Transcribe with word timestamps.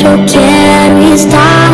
que 0.00 0.06
eu 0.06 0.16
quero 0.24 1.14
estar, 1.14 1.69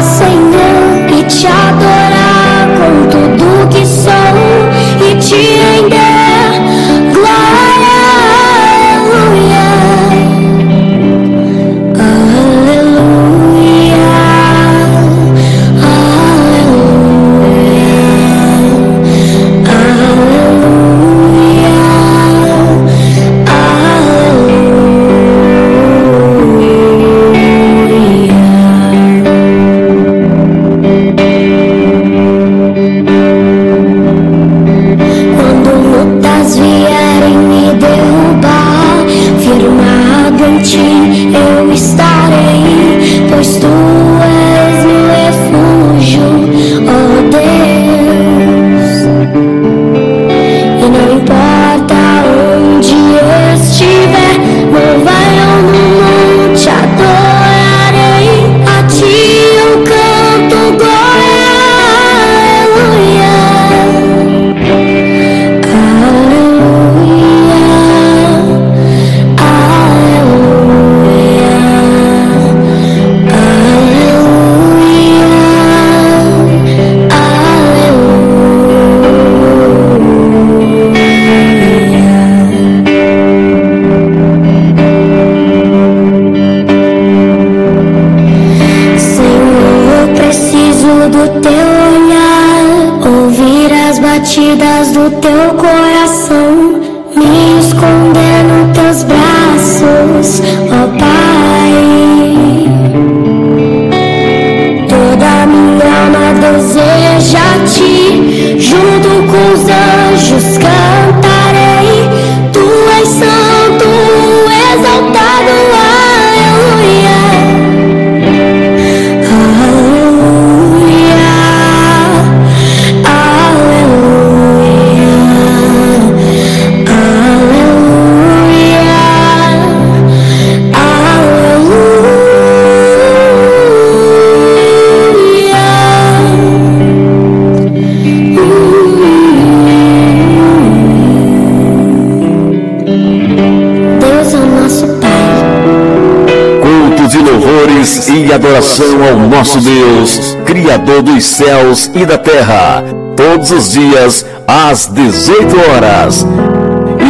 adoração 148.57 149.05
ao 149.05 149.19
nosso 149.29 149.61
Deus, 149.61 150.37
Criador 150.47 151.03
dos 151.03 151.25
céus 151.25 151.91
e 151.95 152.07
da 152.07 152.17
terra, 152.17 152.83
todos 153.15 153.51
os 153.51 153.73
dias 153.73 154.25
às 154.47 154.87
18 154.87 155.57
horas. 155.71 156.27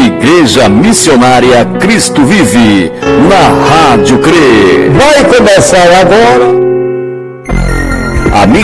Igreja 0.07 0.69
Missionária 0.69 1.65
Cristo 1.81 2.25
Vive, 2.25 2.91
na 3.29 3.91
Rádio 3.91 4.19
CRE. 4.19 4.91
Vai 4.91 5.25
começar 5.25 6.01
agora. 6.01 6.66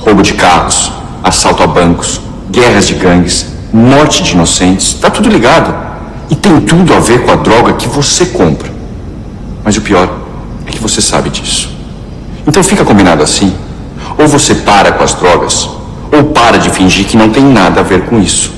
Roubo 0.00 0.24
de 0.24 0.34
carros, 0.34 0.90
assalto 1.22 1.62
a 1.62 1.68
bancos, 1.68 2.20
guerras 2.50 2.88
de 2.88 2.94
gangues, 2.94 3.46
morte 3.72 4.24
de 4.24 4.32
inocentes. 4.32 4.94
Tá 4.94 5.08
tudo 5.08 5.28
ligado. 5.28 5.72
E 6.28 6.34
tem 6.34 6.60
tudo 6.62 6.92
a 6.94 6.98
ver 6.98 7.24
com 7.24 7.30
a 7.30 7.36
droga 7.36 7.74
que 7.74 7.86
você 7.86 8.26
compra. 8.26 8.68
Mas 9.62 9.76
o 9.76 9.82
pior 9.82 10.10
é 10.66 10.70
que 10.72 10.80
você 10.80 11.00
sabe 11.00 11.30
disso. 11.30 11.70
Então 12.44 12.64
fica 12.64 12.84
combinado 12.84 13.22
assim. 13.22 13.54
Ou 14.18 14.26
você 14.26 14.52
para 14.52 14.90
com 14.90 15.04
as 15.04 15.14
drogas, 15.14 15.70
ou 16.10 16.24
para 16.24 16.58
de 16.58 16.70
fingir 16.70 17.06
que 17.06 17.16
não 17.16 17.30
tem 17.30 17.44
nada 17.44 17.82
a 17.82 17.84
ver 17.84 18.06
com 18.06 18.20
isso. 18.20 18.50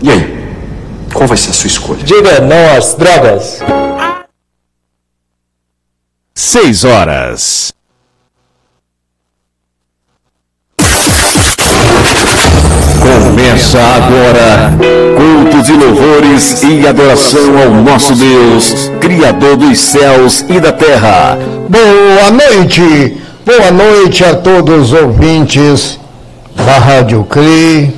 E 0.00 0.08
aí? 0.08 0.54
Qual 1.12 1.26
vai 1.26 1.36
ser 1.36 1.50
a 1.50 1.54
sua 1.54 1.66
escolha? 1.66 2.04
Diga 2.04 2.40
não 2.40 2.78
às 2.78 2.94
drogas. 2.94 3.58
6 6.52 6.84
horas. 6.84 7.72
Começa 13.00 13.78
agora, 13.78 14.76
culto 15.16 15.62
de 15.62 15.72
louvores 15.72 16.62
e 16.62 16.86
adoração 16.86 17.58
ao 17.58 17.70
nosso 17.70 18.14
Deus, 18.14 18.90
Criador 19.00 19.56
dos 19.56 19.80
céus 19.80 20.44
e 20.46 20.60
da 20.60 20.72
terra. 20.72 21.38
Boa 21.70 22.30
noite, 22.30 23.16
boa 23.46 23.70
noite 23.70 24.22
a 24.22 24.34
todos 24.34 24.92
os 24.92 24.92
ouvintes 24.92 25.98
da 26.54 26.76
Rádio 26.76 27.24
CRI, 27.30 27.96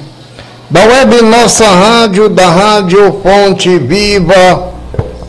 da 0.70 0.84
web 0.84 1.22
Nossa 1.22 1.66
Rádio, 1.66 2.28
da 2.28 2.48
Rádio 2.48 3.20
Fonte 3.20 3.76
Viva, 3.80 4.68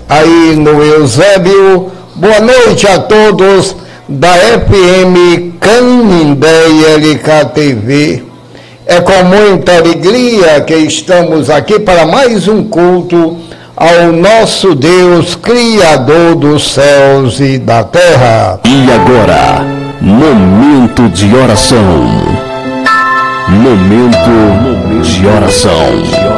aí 0.08 0.56
no 0.56 0.84
Eusébio. 0.84 1.95
Boa 2.18 2.40
noite 2.40 2.88
a 2.88 2.98
todos 2.98 3.76
da 4.08 4.30
FM 4.30 5.60
Canindé 5.60 6.68
LKTV. 6.96 8.24
É 8.86 9.02
com 9.02 9.24
muita 9.26 9.76
alegria 9.76 10.62
que 10.62 10.76
estamos 10.76 11.50
aqui 11.50 11.78
para 11.78 12.06
mais 12.06 12.48
um 12.48 12.64
culto 12.64 13.38
ao 13.76 14.14
nosso 14.14 14.74
Deus, 14.76 15.36
Criador 15.36 16.36
dos 16.36 16.72
céus 16.72 17.42
e 17.42 17.58
da 17.58 17.84
terra. 17.84 18.62
E 18.64 18.92
agora, 18.94 19.66
momento 20.00 21.10
de 21.10 21.36
oração. 21.36 22.08
Momento 23.50 25.04
de 25.04 25.28
oração. 25.28 26.35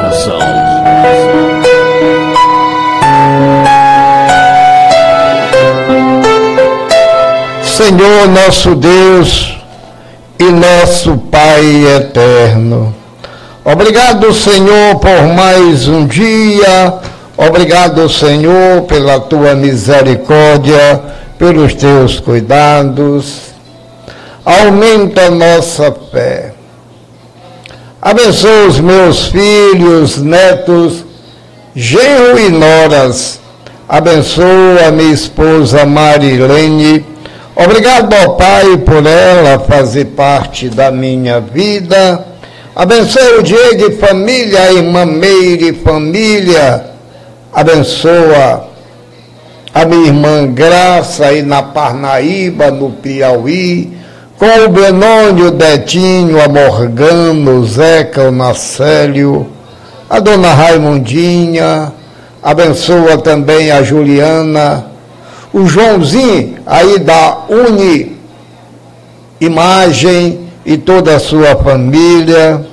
Senhor 7.77 8.27
nosso 8.27 8.73
Deus 8.73 9.55
e 10.39 10.45
nosso 10.45 11.15
Pai 11.31 11.85
eterno. 11.95 12.93
Obrigado, 13.63 14.33
Senhor, 14.33 14.95
por 14.95 15.27
mais 15.35 15.87
um 15.87 16.07
dia, 16.07 16.99
Obrigado, 17.37 18.09
Senhor, 18.09 18.81
pela 18.87 19.19
tua 19.19 19.53
misericórdia, 19.53 21.03
pelos 21.37 21.75
teus 21.75 22.19
cuidados. 22.19 23.51
Aumenta 24.43 25.29
nossa 25.29 25.95
fé. 26.11 26.53
Abençoa 28.01 28.67
os 28.69 28.79
meus 28.79 29.27
filhos, 29.27 30.17
netos, 30.17 31.05
genro 31.75 32.39
e 32.39 32.49
noras. 32.49 33.39
Abençoa 33.87 34.89
minha 34.91 35.13
esposa 35.13 35.85
Marilene. 35.85 37.16
Obrigado, 37.63 38.13
ó 38.13 38.29
Pai, 38.29 38.77
por 38.77 39.05
ela 39.05 39.59
fazer 39.59 40.05
parte 40.05 40.69
da 40.69 40.91
minha 40.91 41.39
vida. 41.39 42.25
Abençoa 42.75 43.39
o 43.39 43.43
Diego 43.43 43.87
e 43.89 43.95
família, 43.95 44.61
a 44.61 44.73
irmã 44.73 45.05
Meire 45.05 45.69
e 45.69 45.73
família. 45.73 46.85
Abençoa 47.51 48.67
a 49.73 49.85
minha 49.85 50.07
irmã 50.07 50.45
Graça 50.45 51.25
aí 51.25 51.41
na 51.41 51.63
Parnaíba, 51.63 52.69
no 52.69 52.91
Piauí 52.91 53.97
com 54.37 54.65
o 54.65 54.69
Benônio, 54.69 55.47
o 55.47 55.51
Detinho, 55.51 56.39
a 56.39 56.47
Morgano, 56.47 57.59
o 57.59 57.65
Zeca, 57.65 58.29
o 58.29 58.31
Nacélio, 58.31 59.47
a 60.07 60.19
dona 60.19 60.53
Raimundinha, 60.53 61.91
abençoa 62.43 63.17
também 63.17 63.71
a 63.71 63.81
Juliana, 63.81 64.85
o 65.57 65.65
Joãozinho 65.65 66.59
aí 66.65 66.99
da 66.99 67.39
Uni 67.49 68.17
Imagem 69.39 70.47
e 70.65 70.77
toda 70.77 71.15
a 71.15 71.19
sua 71.19 71.55
família. 71.55 72.65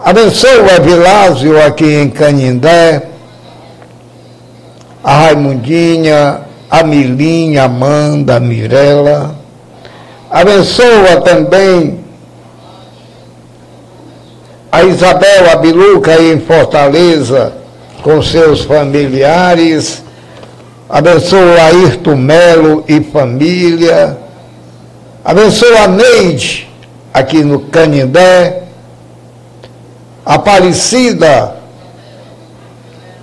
Abençoa 0.00 0.80
Vilásio 0.80 1.64
aqui 1.64 1.84
em 1.84 2.10
Canindé, 2.10 3.02
a 5.02 5.14
Raimundinha, 5.14 6.40
a 6.70 6.82
Milinha, 6.82 7.64
Amanda, 7.64 8.36
a 8.36 8.40
Mirella 8.40 9.42
Abençoa 10.32 11.20
também 11.20 12.02
a 14.72 14.82
Isabel 14.82 15.50
Abiluca 15.52 16.18
em 16.22 16.40
Fortaleza, 16.40 17.52
com 18.02 18.22
seus 18.22 18.62
familiares. 18.62 20.02
Abençoa 20.92 21.58
a 21.58 21.66
Ayrton 21.68 22.16
Melo 22.16 22.84
e 22.86 23.00
família. 23.00 24.18
Abençoa 25.24 25.84
a 25.84 25.88
Neide, 25.88 26.68
aqui 27.14 27.42
no 27.42 27.60
Canindé. 27.60 28.64
Aparecida, 30.22 31.56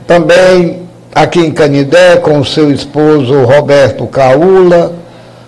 também 0.07 0.89
aqui 1.13 1.42
em 1.42 1.51
Canindé, 1.51 2.16
com 2.18 2.44
seu 2.44 2.71
esposo 2.71 3.44
Roberto 3.44 4.07
Caula. 4.07 4.94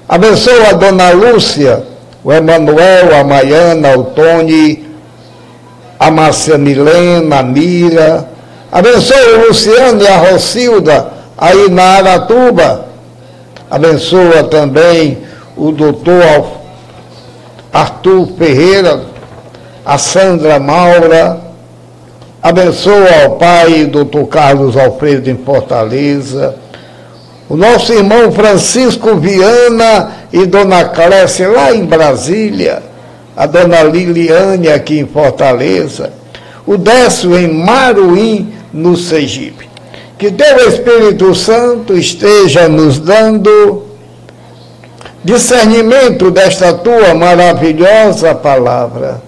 Abençoa 0.07 0.69
a 0.69 0.73
dona 0.73 1.09
Lúcia, 1.09 1.83
o 2.23 2.31
Emanuel, 2.31 3.15
a 3.19 3.23
Maiana, 3.23 3.97
o 3.97 4.03
Tony, 4.03 4.87
a 5.99 6.11
Márcia 6.11 6.55
Milena, 6.55 7.39
a 7.39 7.43
Mira. 7.43 8.29
Abençoa 8.71 9.39
o 9.39 9.47
Luciano 9.47 10.03
e 10.03 10.07
a 10.07 10.17
Rocilda, 10.17 11.20
aí 11.41 11.69
na 11.69 11.83
Aratuba. 11.97 12.85
Abençoa 13.69 14.45
também 14.45 15.17
o 15.57 15.73
doutor 15.73 16.61
Arthur 17.73 18.27
Ferreira, 18.37 19.01
a 19.85 19.97
Sandra 19.97 20.57
Maura. 20.57 21.41
Abençoa 22.41 23.25
o 23.27 23.31
pai, 23.31 23.85
doutor 23.85 24.27
Carlos 24.27 24.77
Alfredo 24.77 25.29
em 25.29 25.35
Fortaleza 25.35 26.55
o 27.51 27.57
nosso 27.57 27.91
irmão 27.91 28.31
Francisco 28.31 29.17
Viana 29.17 30.09
e 30.31 30.45
Dona 30.45 30.85
Clécia 30.85 31.49
lá 31.49 31.75
em 31.75 31.83
Brasília, 31.83 32.81
a 33.35 33.45
Dona 33.45 33.83
Liliane 33.83 34.69
aqui 34.69 34.99
em 34.99 35.05
Fortaleza, 35.05 36.13
o 36.65 36.77
Décio 36.77 37.37
em 37.37 37.53
Maruim, 37.53 38.53
no 38.71 38.95
Sergipe. 38.95 39.70
Que 40.21 40.29
teu 40.29 40.69
Espírito 40.69 41.33
Santo 41.33 41.97
esteja 41.97 42.69
nos 42.69 42.99
dando 42.99 43.87
discernimento 45.23 46.29
desta 46.29 46.71
tua 46.73 47.15
maravilhosa 47.15 48.35
palavra. 48.35 49.19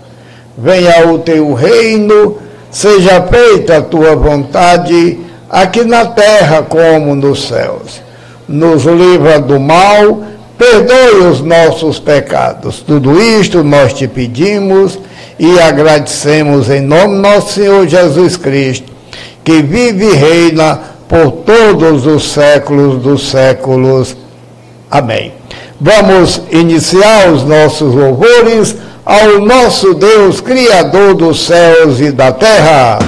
Venha 0.55 1.07
o 1.07 1.17
teu 1.17 1.51
reino, 1.55 2.37
seja 2.69 3.23
feita 3.23 3.77
a 3.77 3.81
tua 3.81 4.15
vontade, 4.15 5.19
aqui 5.49 5.83
na 5.83 6.05
terra 6.05 6.61
como 6.61 7.15
nos 7.15 7.47
céus 7.47 7.99
nos 8.47 8.83
livra 8.83 9.39
do 9.39 9.59
mal, 9.59 10.21
perdoe 10.59 11.27
os 11.27 11.41
nossos 11.41 11.97
pecados. 11.97 12.81
Tudo 12.81 13.19
isto 13.19 13.63
nós 13.63 13.93
te 13.93 14.07
pedimos 14.07 14.99
e 15.39 15.59
agradecemos 15.59 16.69
em 16.69 16.81
nome 16.81 17.15
do 17.15 17.21
nosso 17.23 17.53
Senhor 17.53 17.87
Jesus 17.87 18.37
Cristo, 18.37 18.92
que 19.43 19.61
vive 19.61 20.05
e 20.05 20.15
reina 20.15 20.79
por 21.07 21.31
todos 21.31 22.05
os 22.05 22.31
séculos 22.31 23.01
dos 23.01 23.29
séculos. 23.29 24.15
Amém. 24.89 25.33
Vamos 25.79 26.41
iniciar 26.51 27.29
os 27.29 27.43
nossos 27.43 27.93
louvores 27.93 28.75
ao 29.05 29.39
nosso 29.39 29.93
Deus, 29.93 30.39
Criador 30.39 31.13
dos 31.13 31.45
céus 31.45 31.99
e 31.99 32.11
da 32.11 32.31
terra. 32.31 32.99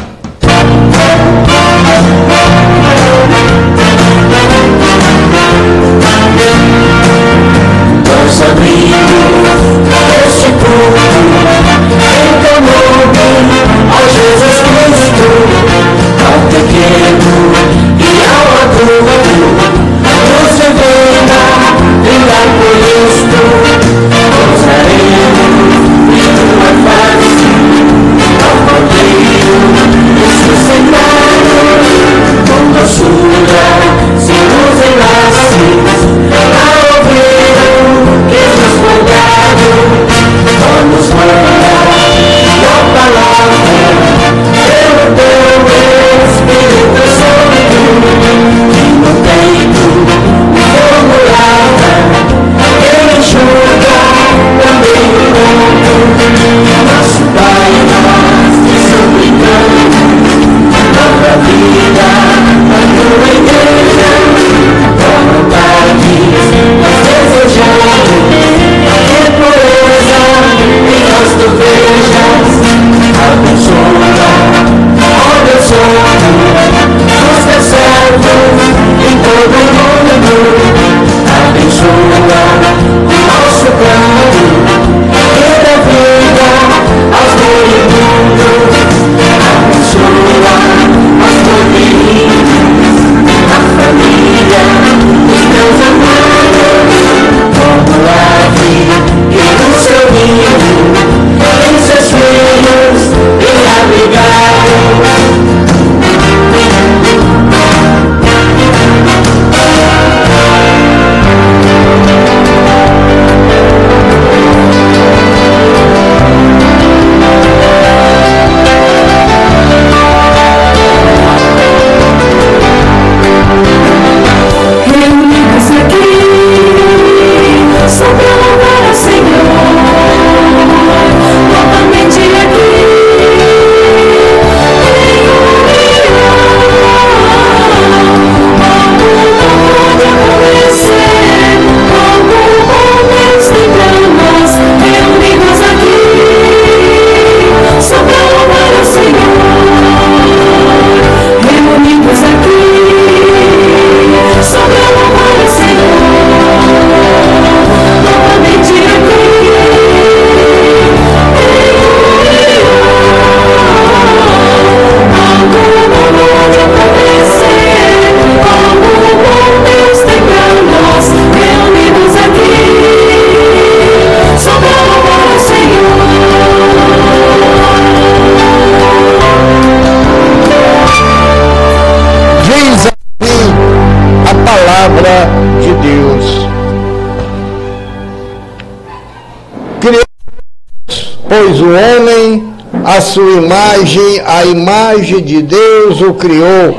Pois 191.55 191.61
o 191.61 191.69
homem, 191.69 192.53
a 192.83 192.99
sua 192.99 193.31
imagem, 193.31 194.21
a 194.25 194.45
imagem 194.45 195.21
de 195.21 195.41
Deus 195.41 196.01
o 196.01 196.13
criou, 196.15 196.77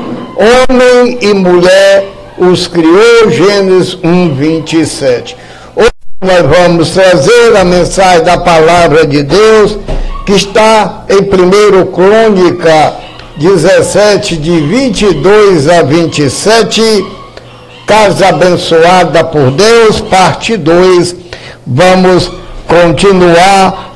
homem 0.69 1.17
e 1.19 1.33
mulher 1.33 2.05
os 2.37 2.67
criou, 2.67 3.31
Gênesis 3.31 3.97
1, 4.03 4.35
27. 4.35 5.35
Hoje 5.75 5.89
nós 6.21 6.57
vamos 6.57 6.91
trazer 6.91 7.57
a 7.57 7.63
mensagem 7.63 8.23
da 8.23 8.37
palavra 8.37 9.07
de 9.07 9.23
Deus, 9.23 9.79
que 10.27 10.33
está 10.33 11.05
em 11.09 11.23
1 11.23 11.91
Crônica 11.91 12.93
17, 13.37 14.37
de 14.37 14.59
22 14.59 15.69
a 15.69 15.81
27, 15.81 16.81
Casa 17.87 18.27
Abençoada 18.27 19.23
por 19.23 19.49
Deus, 19.49 20.01
parte 20.01 20.55
2. 20.55 21.15
Vamos 21.65 22.31
continuar 22.67 23.86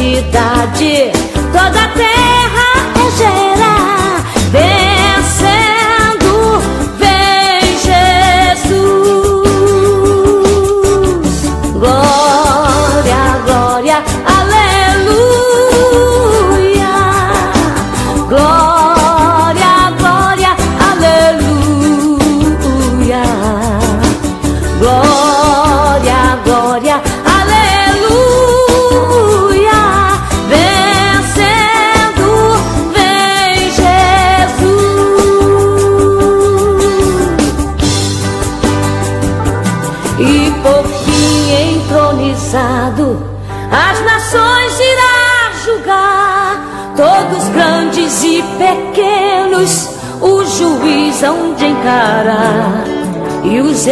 e 0.00 1.10
os 1.54 2.27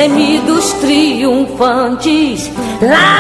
gemidos 0.07 0.73
triunfantes. 0.75 2.51
Lá 2.81 3.16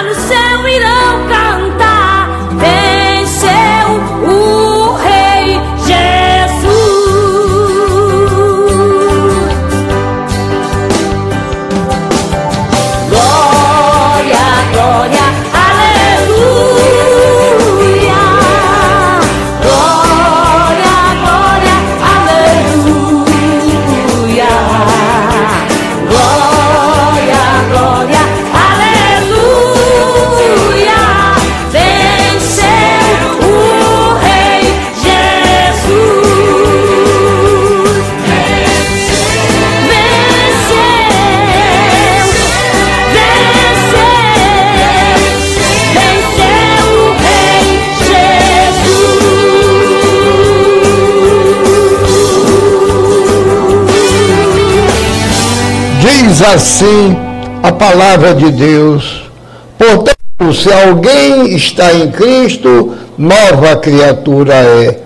diz 56.23 56.41
assim 56.41 57.15
a 57.63 57.73
palavra 57.73 58.35
de 58.35 58.51
Deus. 58.51 59.31
Portanto, 59.79 60.55
se 60.55 60.73
alguém 60.73 61.55
está 61.55 61.93
em 61.93 62.11
Cristo, 62.11 62.95
nova 63.19 63.77
criatura 63.77 64.55
é. 64.55 64.99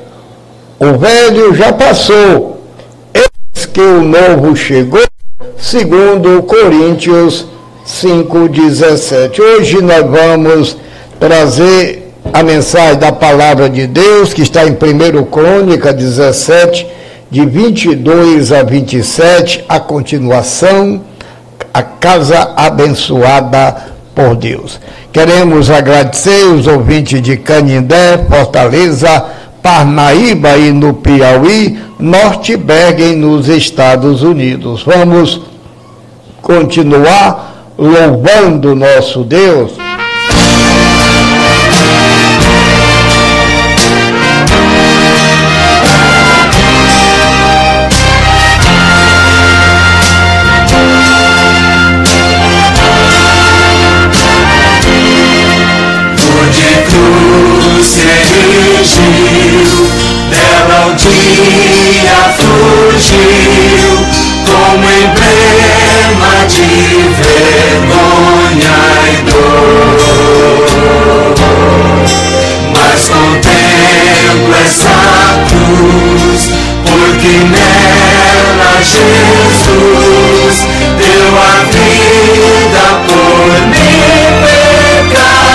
O 0.78 0.96
velho 0.98 1.54
já 1.54 1.72
passou, 1.72 2.62
eis 3.12 3.66
que 3.66 3.80
o 3.80 4.02
novo 4.02 4.54
chegou, 4.56 5.04
segundo 5.58 6.42
Coríntios 6.44 7.46
5,17. 7.86 9.40
Hoje 9.40 9.82
nós 9.82 10.06
vamos 10.08 10.76
trazer 11.18 12.12
a 12.32 12.42
mensagem 12.42 12.98
da 12.98 13.10
palavra 13.10 13.68
de 13.68 13.86
Deus, 13.86 14.32
que 14.32 14.42
está 14.42 14.64
em 14.64 14.72
1 14.72 15.24
Crônica 15.24 15.92
17, 15.92 16.86
de 17.30 17.46
22 17.46 18.52
a 18.52 18.62
27, 18.64 19.64
a 19.68 19.78
continuação, 19.78 21.00
a 21.72 21.82
casa 21.82 22.54
abençoada 22.56 23.92
por 24.14 24.34
Deus. 24.34 24.80
Queremos 25.12 25.70
agradecer 25.70 26.44
os 26.46 26.66
ouvintes 26.66 27.22
de 27.22 27.36
Canindé, 27.36 28.26
Fortaleza, 28.28 29.24
Parnaíba 29.62 30.56
e 30.56 30.72
no 30.72 30.94
Piauí, 30.94 31.78
Norte 31.98 32.56
Bergen 32.56 33.16
nos 33.16 33.48
Estados 33.48 34.22
Unidos. 34.22 34.82
Vamos 34.82 35.40
continuar 36.42 37.72
louvando 37.78 38.74
nosso 38.74 39.22
Deus. 39.22 39.72
Dia 60.96 62.18
fugiu, 62.36 63.92
como 64.46 64.86
emblema 64.90 66.34
de 66.48 66.68
vergonha 67.22 68.78
e 69.06 69.14
dor. 69.30 70.60
Mas 72.72 73.00
contemplo 73.08 74.54
essa 74.64 74.98
cruz, 75.48 76.42
porque 76.84 77.32
nela 77.44 78.72
Jesus 78.82 80.56
deu 80.98 81.32
a 81.38 81.64
vida 81.70 82.84
por 83.06 83.50
mim, 83.68 84.00
pecador. 85.10 85.50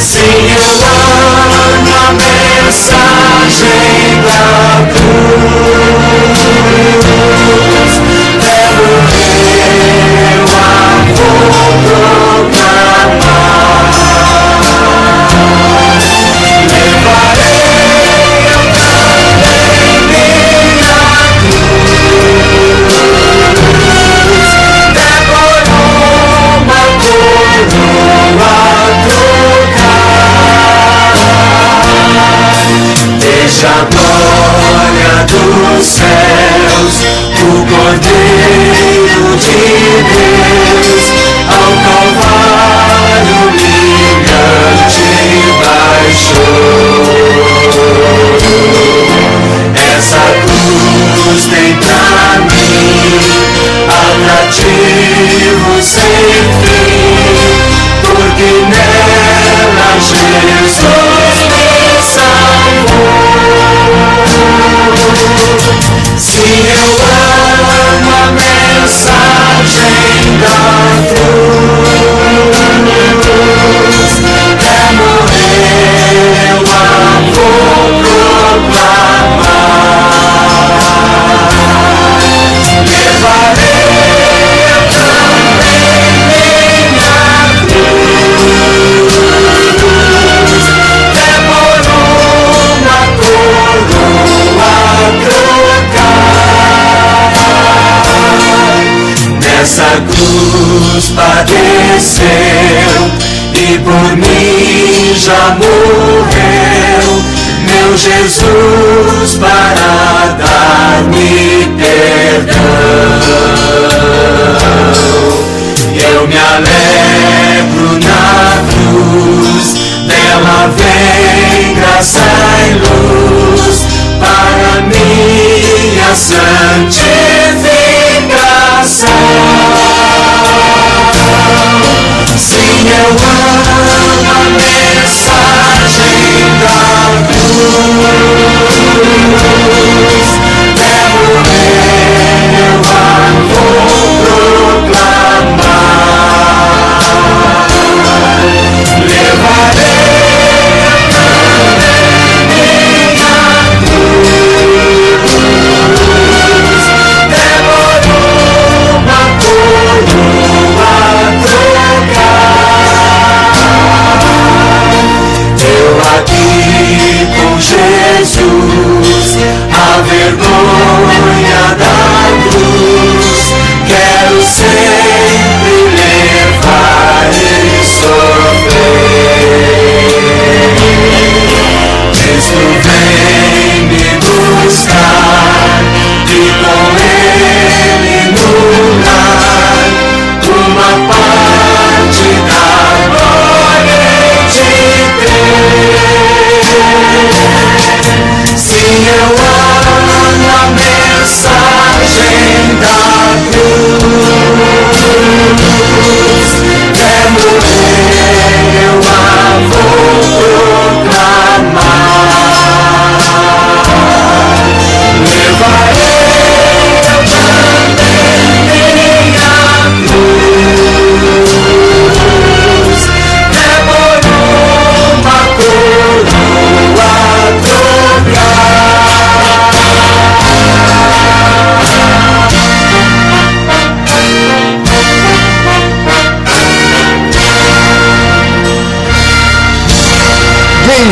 Sim, 0.00 0.53
mensagem 2.74 4.22
da 4.22 4.92
cruz. 4.92 7.13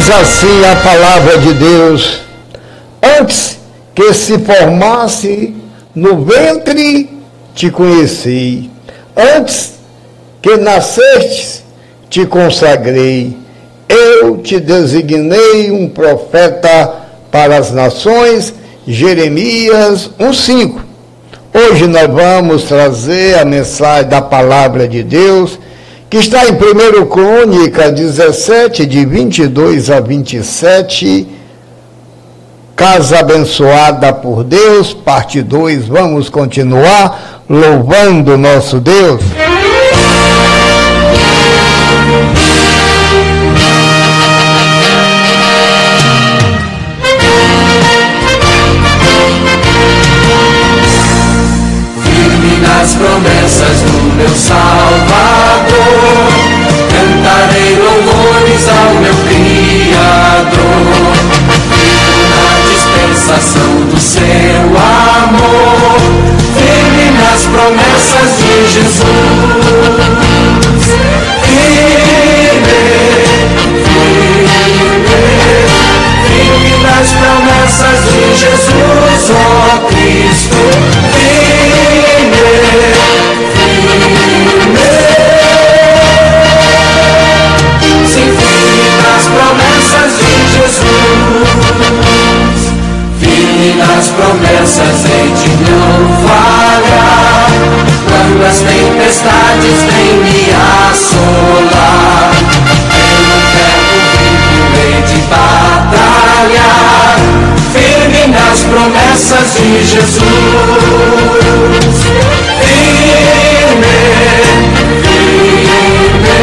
Diz 0.03 0.11
assim 0.11 0.65
a 0.65 0.75
palavra 0.83 1.39
de 1.39 1.55
Deus: 1.55 2.23
Antes 3.21 3.57
que 3.95 4.13
se 4.13 4.37
formasse 4.41 5.55
no 5.95 6.25
ventre, 6.25 7.09
te 7.55 7.71
conheci. 7.71 8.69
Antes 9.17 9.75
que 10.43 10.57
nascestes, 10.57 11.63
te 12.11 12.27
consagrei. 12.27 13.39
Eu 13.89 14.39
te 14.39 14.59
designei 14.59 15.71
um 15.71 15.89
profeta 15.89 16.95
para 17.31 17.57
as 17.57 17.71
nações. 17.71 18.53
Jeremias 18.85 20.11
1,5. 20.19 20.81
Hoje 21.55 21.87
nós 21.87 22.09
vamos 22.09 22.65
trazer 22.65 23.39
a 23.39 23.45
mensagem 23.45 24.09
da 24.09 24.21
palavra 24.21 24.89
de 24.89 25.05
Deus 25.05 25.61
que 26.13 26.19
está 26.19 26.47
em 26.47 26.53
1 26.53 27.07
Crônica 27.07 27.91
17, 27.91 28.85
de 28.85 29.07
22 29.07 29.91
a 29.91 29.99
27, 29.99 31.27
Casa 32.77 33.21
abençoada 33.21 34.13
por 34.13 34.45
Deus, 34.45 34.93
parte 34.93 35.41
2. 35.41 35.87
Vamos 35.87 36.29
continuar 36.29 37.45
louvando 37.49 38.37
nosso 38.37 38.79
Deus. 38.79 39.23
Firme 52.05 52.57
nas 52.61 52.95
promessas 52.97 53.81
do 53.81 54.15
meu 54.15 54.29
Salvador, 54.29 54.72
Criador. 60.43 61.13
Vivo 61.71 62.19
na 62.31 62.47
dispensação 62.69 63.73
do 63.87 63.99
seu 64.01 64.21
amor, 64.77 66.01
firme 66.57 67.07
nas 67.19 67.43
promessas 67.47 68.31
de 68.39 68.55
Jesus. 68.73 69.03
Firme, 71.45 72.81
firme, 73.85 74.59
firme 76.27 76.73
nas 76.83 77.09
promessas 77.13 77.99
de 78.11 78.23
Jesus, 78.35 79.23
ó 79.31 79.79
Cristo. 79.87 80.22
Nas 93.77 94.09
promessas 94.09 95.05
hei 95.07 95.31
de 95.33 95.49
não 95.71 95.99
falhar. 96.27 97.47
Quando 98.09 98.45
as 98.47 98.59
tempestades 98.61 99.83
vêm 99.85 100.17
me 100.23 100.51
assolar, 100.91 102.31
pelo 102.91 103.37
tempo 103.53 103.95
vivo 104.19 104.67
hei 104.77 105.03
de 105.03 105.19
batalhar. 105.29 107.17
Firme 107.73 108.23
nas 108.29 108.61
promessas 108.63 109.55
de 109.55 109.85
Jesus. 109.85 110.23
Firme, 112.61 113.97
firme, 115.03 116.39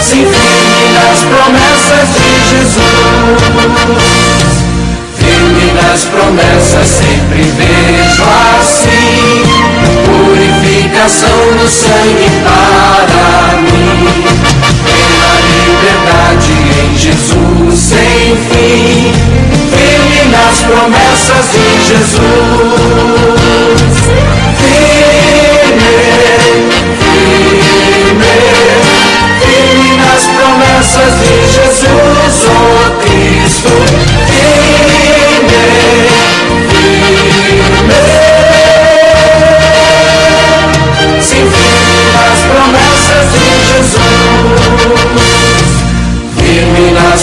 sim, 0.00 0.24
firme 0.24 0.84
nas 0.94 1.22
promessas 1.22 2.08
de 2.14 2.28
Jesus. 2.50 2.80
Firme 5.18 5.72
nas 5.72 6.04
promessas 6.04 6.88
sempre 6.88 7.42
vejo 7.42 8.24
assim. 8.58 9.42
Purificação 10.06 11.38
no 11.56 11.68
sangue 11.68 12.30
para 12.42 13.56
mim. 13.60 14.24
Pela 14.84 15.34
liberdade 15.50 16.52
em 16.82 16.96
Jesus 16.96 17.78
sem 17.78 18.36
fim. 18.48 19.12
Firme 19.70 20.20
nas 20.30 20.56
promessas 20.60 21.44
de 21.52 21.66
Jesus 21.86 23.39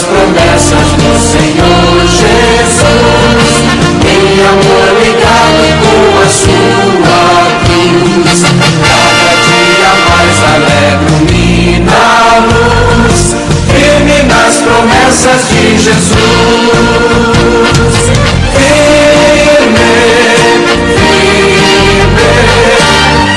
promessas 0.08 0.88
do 0.92 1.18
Senhor 1.18 2.06
Jesus 2.06 3.62
Em 4.04 4.42
amor 4.46 4.87
promessas 15.08 15.48
de 15.48 15.78
Jesus. 15.78 16.10
Firme, 18.52 19.88
firme 20.98 21.46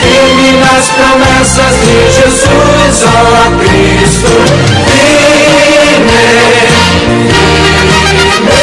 Firme 0.01 0.51
nas 0.59 0.85
promessas 0.89 1.75
de 1.85 1.95
Jesus, 2.11 2.95
ó 3.05 3.19
Cristo. 3.57 4.31
Firme, 4.87 6.21
firme 8.01 8.59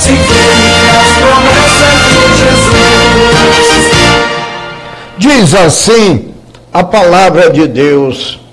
Sim, 0.00 0.16
firme 0.16 0.74
nas 0.92 1.10
promessas 1.20 1.98
de 2.08 2.18
Jesus. 2.42 2.74
Diz 5.18 5.54
assim 5.54 6.34
a 6.72 6.82
palavra 6.82 7.50
de 7.50 7.68
Deus: 7.68 8.45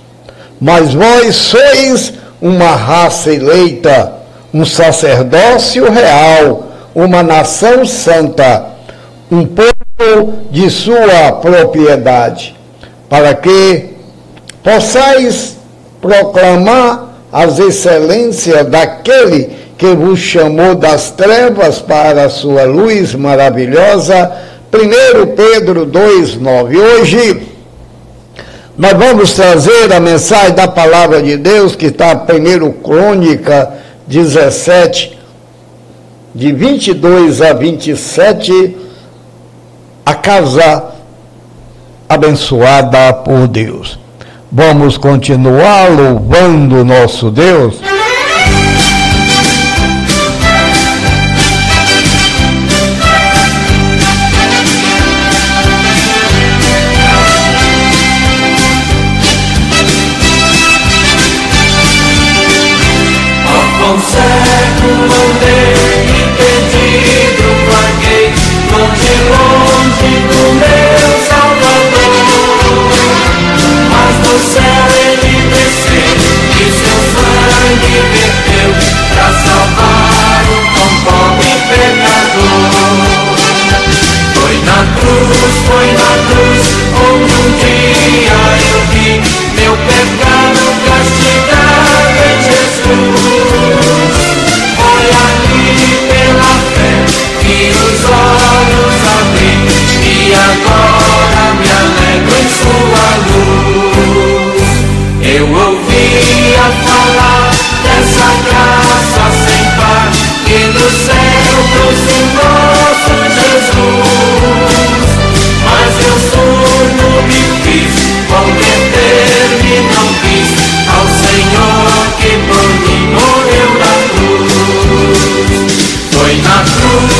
Mas 0.63 0.93
vós 0.93 1.35
sois 1.35 2.13
uma 2.41 2.73
raça 2.73 3.33
eleita, 3.33 4.13
um 4.53 4.63
sacerdócio 4.63 5.91
real, 5.91 6.69
uma 6.95 7.21
nação 7.21 7.85
santa, 7.85 8.67
um 9.29 9.45
povo 9.45 10.33
de 10.51 10.69
sua 10.69 11.33
propriedade, 11.33 12.55
para 13.09 13.35
que 13.35 13.89
possais 14.63 15.57
proclamar 15.99 17.09
as 17.29 17.59
excelências 17.59 18.65
daquele 18.65 19.49
que 19.77 19.87
vos 19.87 20.17
chamou 20.17 20.75
das 20.75 21.11
trevas 21.11 21.79
para 21.79 22.23
a 22.23 22.29
sua 22.29 22.63
luz 22.63 23.13
maravilhosa. 23.13 24.31
1 24.71 25.35
Pedro 25.35 25.85
2,9. 25.85 26.77
Hoje 26.77 27.52
nós 28.77 28.93
vamos 28.93 29.33
trazer 29.33 29.93
a 29.93 29.99
mensagem 29.99 30.55
da 30.55 30.67
palavra 30.67 31.21
de 31.21 31.37
Deus 31.37 31.75
que 31.75 31.87
está 31.87 32.13
1 32.13 32.71
Crônica 32.81 33.71
17, 34.07 35.17
de 36.33 36.51
22 36.51 37.41
a 37.41 37.53
27, 37.53 38.75
a 40.03 40.15
casa 40.15 40.85
abençoada 42.09 43.13
por 43.13 43.47
Deus. 43.47 43.99
Vamos 44.51 44.97
continuar 44.97 45.89
louvando 45.89 46.83
nosso 46.83 47.29
Deus. 47.29 47.79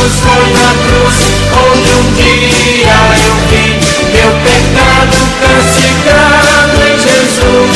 Cruz, 0.03 0.19
foi 0.19 0.45
na 0.53 0.71
cruz, 0.83 1.17
onde 1.71 1.91
um 1.95 2.07
dia 2.13 2.97
eu 3.25 3.35
vi 3.47 3.65
meu 4.11 4.31
pecado 4.43 5.17
castigado 5.39 6.77
em 6.83 6.97
Jesus. 6.99 7.73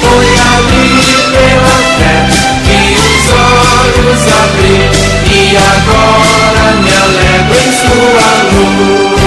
Foi 0.00 0.28
ali 0.54 0.90
pela 1.32 1.76
fé 1.98 2.18
que 2.64 2.80
os 2.96 3.26
olhos 3.32 4.22
abri 4.42 4.80
e 5.26 5.56
agora 5.56 6.64
me 6.82 6.92
alegro 6.96 7.58
em 7.58 7.72
sua 7.72 8.28
luz. 8.52 9.20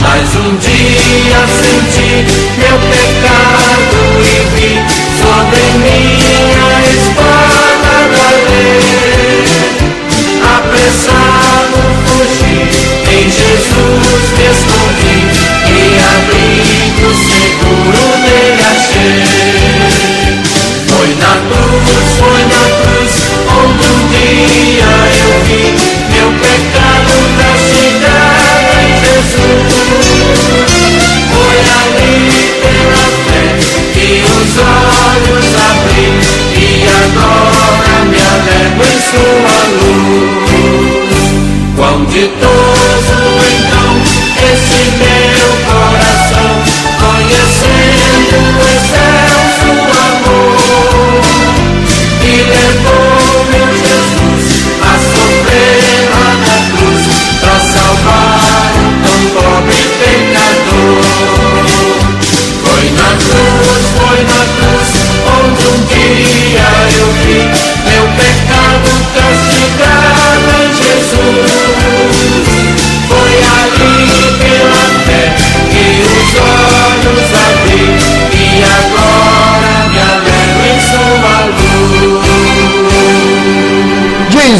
Mas 0.00 0.28
um 0.36 0.50
dia 0.56 1.40
senti 1.48 2.10
meu 2.58 2.76
pecado 2.90 3.11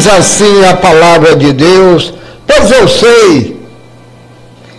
Diz 0.03 0.11
assim 0.11 0.65
a 0.65 0.75
palavra 0.75 1.33
de 1.33 1.53
Deus: 1.53 2.13
Pois 2.45 2.69
eu 2.71 2.89
sei 2.89 3.57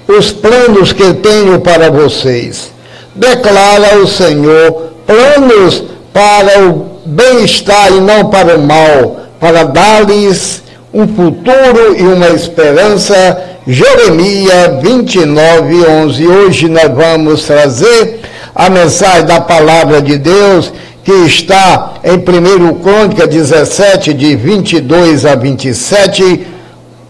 os 0.06 0.30
planos 0.30 0.92
que 0.92 1.14
tenho 1.14 1.60
para 1.60 1.90
vocês, 1.90 2.70
declara 3.14 3.96
o 4.00 4.06
Senhor, 4.06 4.92
planos 5.06 5.82
para 6.12 6.64
o 6.64 7.00
bem-estar 7.06 7.90
e 7.90 8.02
não 8.02 8.28
para 8.28 8.58
o 8.58 8.62
mal, 8.62 9.20
para 9.40 9.64
dar-lhes 9.64 10.62
um 10.92 11.08
futuro 11.08 11.96
e 11.96 12.02
uma 12.02 12.28
esperança. 12.28 13.42
Jeremias 13.66 14.82
29, 14.82 15.86
11. 15.86 16.26
Hoje 16.26 16.68
nós 16.68 16.94
vamos 16.94 17.44
trazer 17.44 18.20
a 18.54 18.68
mensagem 18.68 19.24
da 19.24 19.40
palavra 19.40 20.02
de 20.02 20.18
Deus 20.18 20.70
que 21.04 21.12
está 21.26 21.94
em 22.02 22.14
1 22.14 22.74
Crônica 22.80 23.26
17, 23.26 24.14
de 24.14 24.34
22 24.34 25.26
a 25.26 25.34
27, 25.34 26.46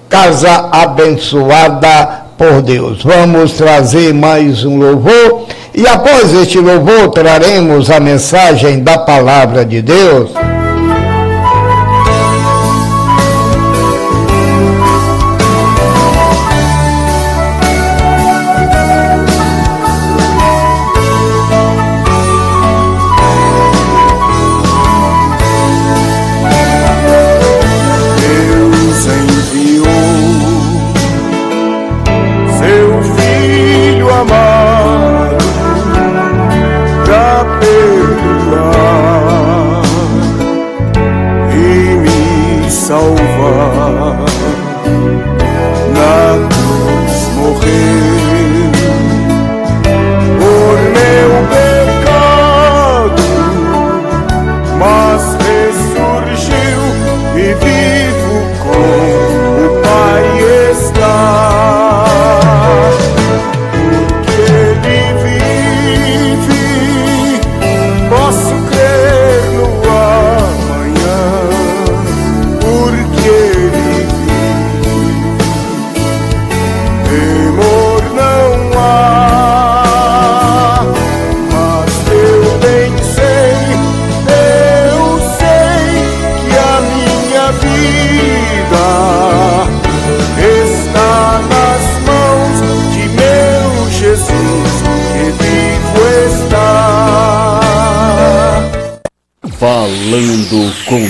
casa 0.08 0.68
abençoada 0.72 2.24
por 2.36 2.60
Deus. 2.60 3.02
Vamos 3.04 3.52
trazer 3.52 4.12
mais 4.12 4.64
um 4.64 4.78
louvor 4.78 5.46
e 5.72 5.86
após 5.86 6.32
este 6.34 6.58
louvor 6.58 7.10
traremos 7.10 7.88
a 7.90 8.00
mensagem 8.00 8.82
da 8.82 8.98
palavra 8.98 9.64
de 9.64 9.80
Deus. 9.80 10.30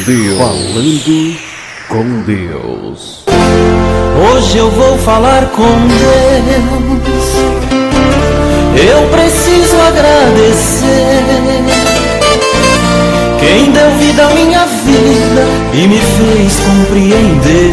Deus. 0.06 0.36
Falando 0.36 1.36
com 1.88 2.20
Deus. 2.26 3.24
Hoje 4.34 4.58
eu 4.58 4.70
vou 4.70 4.98
falar 4.98 5.46
com 5.46 5.62
Deus. 5.88 7.24
Eu 8.76 9.08
preciso 9.08 9.74
agradecer. 9.80 11.24
Quem 13.40 13.70
deu 13.70 13.90
vida 13.92 14.26
à 14.26 14.30
minha 14.34 14.66
vida 14.66 15.46
e 15.72 15.88
me 15.88 15.98
fez 15.98 16.60
compreender 16.60 17.72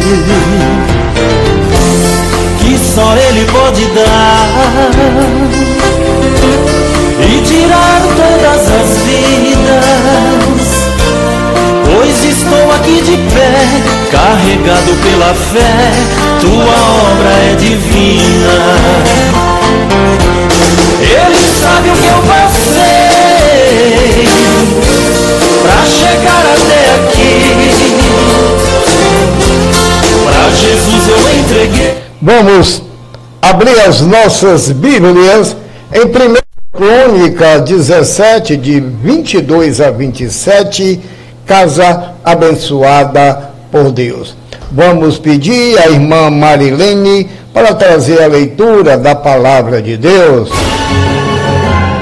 que 2.60 2.78
só 2.94 3.14
Ele 3.14 3.44
pode 3.52 3.84
dar 3.88 4.48
e 7.20 7.42
tirar 7.42 8.00
todas 8.16 8.70
as 8.70 9.02
vidas. 9.02 9.51
carregado 14.10 14.94
pela 15.02 15.34
fé, 15.34 15.90
tua 16.40 16.76
obra 17.12 17.30
é 17.50 17.54
divina. 17.56 18.56
Ele 21.00 21.36
sabe 21.60 21.90
o 21.90 21.96
que 21.96 22.06
eu 22.06 22.22
passei 22.28 23.02
para 25.62 25.84
chegar 25.86 26.44
até 26.54 26.80
aqui. 26.94 27.32
Para 30.24 30.44
Jesus 30.50 31.08
eu 31.08 31.20
entreguei. 31.38 31.92
Vamos 32.20 32.82
abrir 33.40 33.80
as 33.80 34.00
nossas 34.00 34.70
Bíblias 34.70 35.56
em 35.92 36.06
primeiro 36.08 36.42
Crônica 36.72 37.60
17, 37.60 38.56
de 38.56 38.80
22 38.80 39.80
a 39.80 39.90
27, 39.90 41.00
Casa 41.44 42.14
Abençoada 42.24 43.51
por 43.72 43.90
Deus. 43.90 44.36
Vamos 44.70 45.18
pedir 45.18 45.78
à 45.78 45.88
irmã 45.88 46.30
Marilene 46.30 47.28
para 47.52 47.74
trazer 47.74 48.22
a 48.22 48.26
leitura 48.26 48.98
da 48.98 49.14
palavra 49.14 49.80
de 49.80 49.96
Deus. 49.96 50.50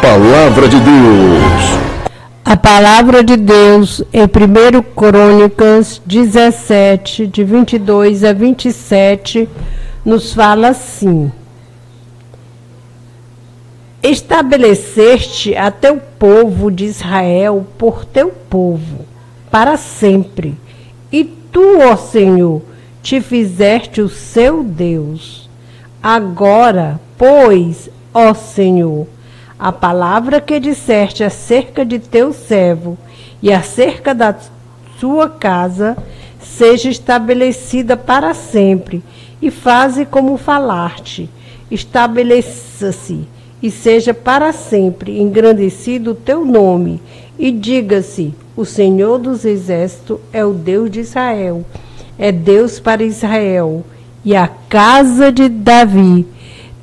Palavra 0.03 0.69
de 0.69 0.77
Deus. 0.81 1.81
A 2.45 2.57
palavra 2.57 3.23
de 3.23 3.37
Deus 3.37 4.03
em 4.13 4.25
1 4.25 4.83
Crônicas 4.97 6.03
17, 6.05 7.29
de 7.29 7.45
22 7.45 8.25
a 8.25 8.33
27, 8.33 9.49
nos 10.05 10.33
fala 10.33 10.69
assim: 10.69 11.31
Estabeleceste 14.03 15.55
a 15.55 15.71
teu 15.71 16.01
povo 16.19 16.71
de 16.71 16.87
Israel 16.87 17.65
por 17.79 18.05
teu 18.05 18.33
povo, 18.49 19.05
para 19.51 19.77
sempre, 19.77 20.57
e 21.13 21.40
tu, 21.53 21.81
ó 21.81 21.97
Senhor, 21.97 22.63
te 23.03 23.21
fizeste 23.21 24.01
o 24.01 24.09
seu 24.09 24.63
Deus. 24.63 25.49
Agora, 26.03 27.01
pois, 27.17 27.91
ó 28.13 28.35
Senhor, 28.35 29.07
a 29.59 29.71
palavra 29.71 30.41
que 30.41 30.59
disseste 30.59 31.23
acerca 31.23 31.85
de 31.85 31.99
teu 31.99 32.33
servo 32.33 32.97
e 33.43 33.53
acerca 33.53 34.15
da 34.15 34.35
sua 34.99 35.29
casa 35.29 35.97
seja 36.41 36.91
estabelecida 36.91 37.97
para 37.97 38.35
sempre, 38.35 39.03
e 39.41 39.51
faze 39.51 40.05
como 40.05 40.37
falaste. 40.37 41.29
Estabeleça-se 41.71 43.27
e 43.63 43.71
seja 43.71 44.13
para 44.13 44.53
sempre 44.53 45.21
engrandecido 45.21 46.13
o 46.13 46.15
teu 46.15 46.45
nome, 46.45 47.01
e 47.41 47.51
diga-se: 47.51 48.35
o 48.55 48.65
Senhor 48.67 49.19
dos 49.19 49.45
exércitos 49.45 50.19
é 50.33 50.45
o 50.45 50.53
Deus 50.53 50.91
de 50.91 51.01
Israel, 51.01 51.65
é 52.19 52.31
Deus 52.31 52.79
para 52.79 53.03
Israel, 53.03 53.83
e 54.23 54.37
a 54.37 54.47
casa 54.69 55.33
de 55.33 55.49
Davi 55.49 56.27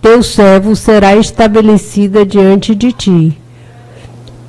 teu 0.01 0.23
servo 0.23 0.75
será 0.75 1.15
estabelecida 1.15 2.25
diante 2.25 2.73
de 2.73 2.91
ti. 2.91 3.37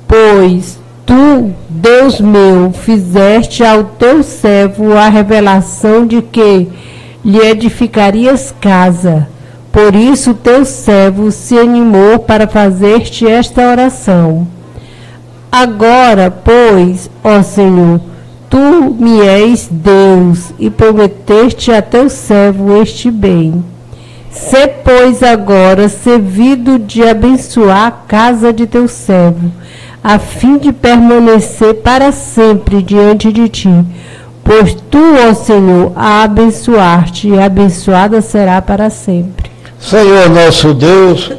Pois 0.07 0.79
tu, 1.05 1.53
Deus 1.69 2.19
meu, 2.19 2.71
fizeste 2.71 3.63
ao 3.63 3.83
teu 3.83 4.23
servo 4.23 4.93
a 4.93 5.09
revelação 5.09 6.07
de 6.07 6.21
que 6.21 6.67
lhe 7.23 7.39
edificarias 7.39 8.53
casa. 8.59 9.27
Por 9.71 9.93
isso 9.93 10.33
teu 10.33 10.65
servo 10.65 11.31
se 11.31 11.57
animou 11.57 12.19
para 12.19 12.47
fazer-te 12.47 13.27
esta 13.27 13.69
oração. 13.69 14.47
Agora, 15.51 16.29
pois, 16.29 17.09
ó 17.23 17.41
Senhor, 17.41 17.99
tu 18.49 18.95
me 18.99 19.19
és 19.21 19.67
Deus 19.69 20.53
e 20.59 20.69
prometeste 20.69 21.71
a 21.71 21.81
teu 21.81 22.09
servo 22.09 22.79
este 22.81 23.09
bem. 23.09 23.63
Se, 24.31 24.67
pois, 24.67 25.23
agora 25.23 25.89
servido 25.89 26.77
de 26.77 27.03
abençoar 27.03 27.87
a 27.87 27.91
casa 27.91 28.53
de 28.53 28.67
teu 28.67 28.87
servo, 28.87 29.51
a 30.03 30.19
fim 30.19 30.59
de 30.59 30.71
permanecer 30.71 31.75
para 31.75 32.11
sempre 32.11 32.83
diante 32.83 33.33
de 33.33 33.49
ti. 33.49 33.85
Pois 34.43 34.75
tu, 34.89 35.01
ó 35.29 35.33
Senhor, 35.33 35.91
a 35.95 36.23
abençoar-te, 36.23 37.27
e 37.27 37.39
abençoada 37.39 38.21
será 38.21 38.61
para 38.61 38.89
sempre. 38.89 39.49
Senhor 39.79 40.29
nosso 40.29 40.73
Deus 40.73 41.31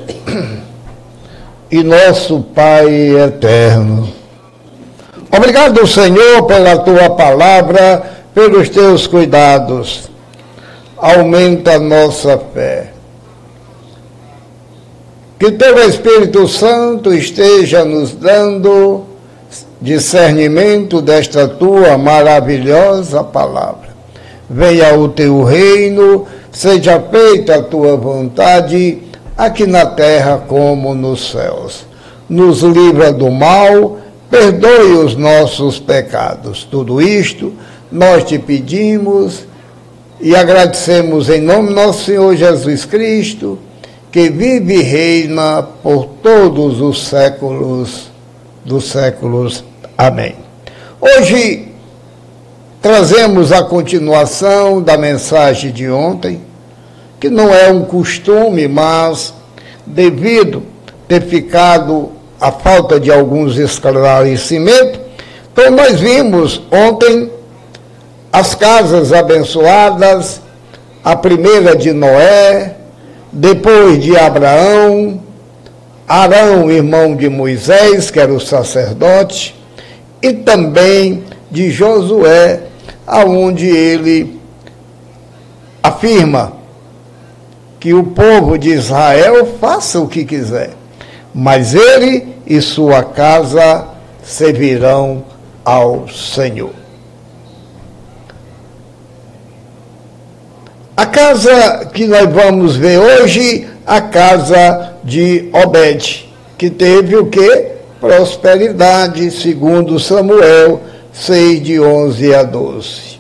e 1.71 1.83
nosso 1.83 2.41
Pai 2.55 3.17
eterno. 3.17 4.09
Obrigado, 5.31 5.87
Senhor, 5.87 6.45
pela 6.47 6.79
tua 6.79 7.11
palavra, 7.11 8.03
pelos 8.35 8.69
teus 8.69 9.07
cuidados 9.07 10.11
aumenta 11.01 11.79
nossa 11.79 12.39
fé. 12.53 12.93
Que 15.39 15.51
teu 15.53 15.79
Espírito 15.89 16.47
Santo 16.47 17.15
esteja 17.15 17.85
nos 17.85 18.13
dando 18.13 19.07
discernimento 19.81 21.01
desta 21.01 21.49
tua 21.49 21.97
maravilhosa 21.97 23.25
palavra. 23.25 23.89
Venha 24.49 24.95
o 24.99 25.09
teu 25.09 25.43
reino, 25.43 26.27
seja 26.53 27.01
feita 27.01 27.55
a 27.55 27.63
tua 27.63 27.97
vontade, 27.97 28.99
aqui 29.41 29.67
na 29.67 29.87
terra 29.87 30.45
como 30.47 30.95
nos 30.95 31.31
céus. 31.31 31.87
Nos 32.29 32.63
livra 32.63 33.11
do 33.11 33.31
mal, 33.31 33.99
perdoe 34.31 34.93
os 35.05 35.17
nossos 35.17 35.79
pecados. 35.79 36.63
Tudo 36.63 37.01
isto 37.01 37.55
nós 37.91 38.25
te 38.25 38.39
pedimos 38.39 39.47
e 40.21 40.37
agradecemos 40.37 41.31
em 41.31 41.41
nome 41.41 41.73
nosso 41.73 42.05
Senhor 42.05 42.37
Jesus 42.37 42.85
Cristo, 42.85 43.59
que 44.13 44.29
vive 44.29 44.75
e 44.75 44.83
reina 44.83 45.63
por 45.83 46.05
todos 46.23 46.81
os 46.83 47.07
séculos 47.07 48.11
dos 48.63 48.91
séculos. 48.91 49.65
Amém. 49.97 50.35
Hoje 51.01 51.69
trazemos 52.83 53.53
a 53.53 53.63
continuação 53.63 54.83
da 54.83 54.99
mensagem 54.99 55.73
de 55.73 55.89
ontem, 55.89 56.43
que 57.21 57.29
não 57.29 57.55
é 57.55 57.71
um 57.71 57.85
costume, 57.85 58.67
mas 58.67 59.35
devido 59.85 60.63
ter 61.07 61.21
ficado 61.23 62.13
a 62.41 62.51
falta 62.51 62.99
de 62.99 63.13
alguns 63.13 63.59
esclarecimentos, 63.59 64.99
então 65.53 65.71
nós 65.71 66.01
vimos 66.01 66.63
ontem 66.73 67.31
as 68.33 68.55
casas 68.55 69.13
abençoadas, 69.13 70.41
a 71.05 71.15
primeira 71.15 71.77
de 71.77 71.93
Noé, 71.93 72.77
depois 73.31 74.03
de 74.03 74.17
Abraão, 74.17 75.21
Arão, 76.09 76.71
irmão 76.71 77.15
de 77.15 77.29
Moisés, 77.29 78.11
que 78.11 78.19
era 78.19 78.33
o 78.33 78.41
sacerdote, 78.41 79.55
e 80.23 80.33
também 80.33 81.25
de 81.51 81.71
Josué, 81.71 82.63
aonde 83.07 83.67
ele 83.67 84.41
afirma 85.83 86.60
que 87.81 87.95
o 87.95 88.05
povo 88.05 88.59
de 88.59 88.69
Israel 88.69 89.57
faça 89.59 89.99
o 89.99 90.07
que 90.07 90.27
quiser, 90.27 90.71
mas 91.35 91.75
ele 91.75 92.29
e 92.47 92.61
sua 92.61 93.03
casa 93.03 93.87
servirão 94.23 95.25
ao 95.65 96.07
Senhor. 96.09 96.75
A 100.95 101.07
casa 101.07 101.87
que 101.95 102.07
nós 102.07 102.31
vamos 102.31 102.77
ver 102.77 102.99
hoje, 102.99 103.67
a 103.87 104.03
casa 104.03 104.93
de 105.03 105.49
Obed, 105.51 106.31
que 106.59 106.69
teve 106.69 107.17
o 107.17 107.27
que? 107.27 107.69
Prosperidade, 107.99 109.31
segundo 109.31 109.99
Samuel 109.99 110.83
6, 111.15 111.63
de 111.63 111.81
11 111.81 112.35
a 112.35 112.43
12. 112.43 113.19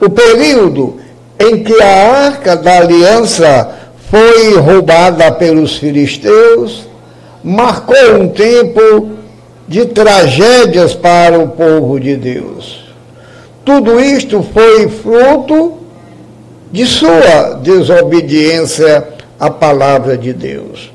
O 0.00 0.08
período 0.08 1.01
em 1.42 1.62
que 1.64 1.82
a 1.82 2.26
arca 2.26 2.56
da 2.56 2.78
aliança 2.78 3.70
foi 4.08 4.56
roubada 4.58 5.32
pelos 5.32 5.76
filisteus 5.76 6.86
marcou 7.42 8.20
um 8.20 8.28
tempo 8.28 9.10
de 9.66 9.86
tragédias 9.86 10.94
para 10.94 11.38
o 11.38 11.48
povo 11.48 11.98
de 11.98 12.16
Deus. 12.16 12.84
Tudo 13.64 13.98
isto 13.98 14.42
foi 14.42 14.88
fruto 14.88 15.78
de 16.70 16.86
sua 16.86 17.54
desobediência 17.62 19.08
à 19.38 19.50
palavra 19.50 20.16
de 20.16 20.32
Deus. 20.32 20.92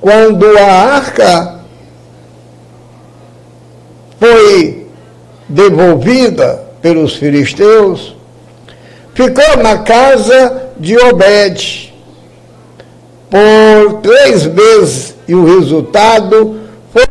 Quando 0.00 0.46
a 0.58 0.62
arca 0.62 1.60
foi 4.18 4.86
devolvida 5.48 6.64
pelos 6.80 7.16
filisteus, 7.16 8.15
ficou 9.16 9.56
na 9.62 9.78
casa 9.78 10.68
de 10.76 10.94
Obed 10.98 11.94
por 13.30 14.00
três 14.02 14.44
meses 14.44 15.14
e 15.26 15.34
o 15.34 15.58
resultado 15.58 16.60
foi 16.92 17.04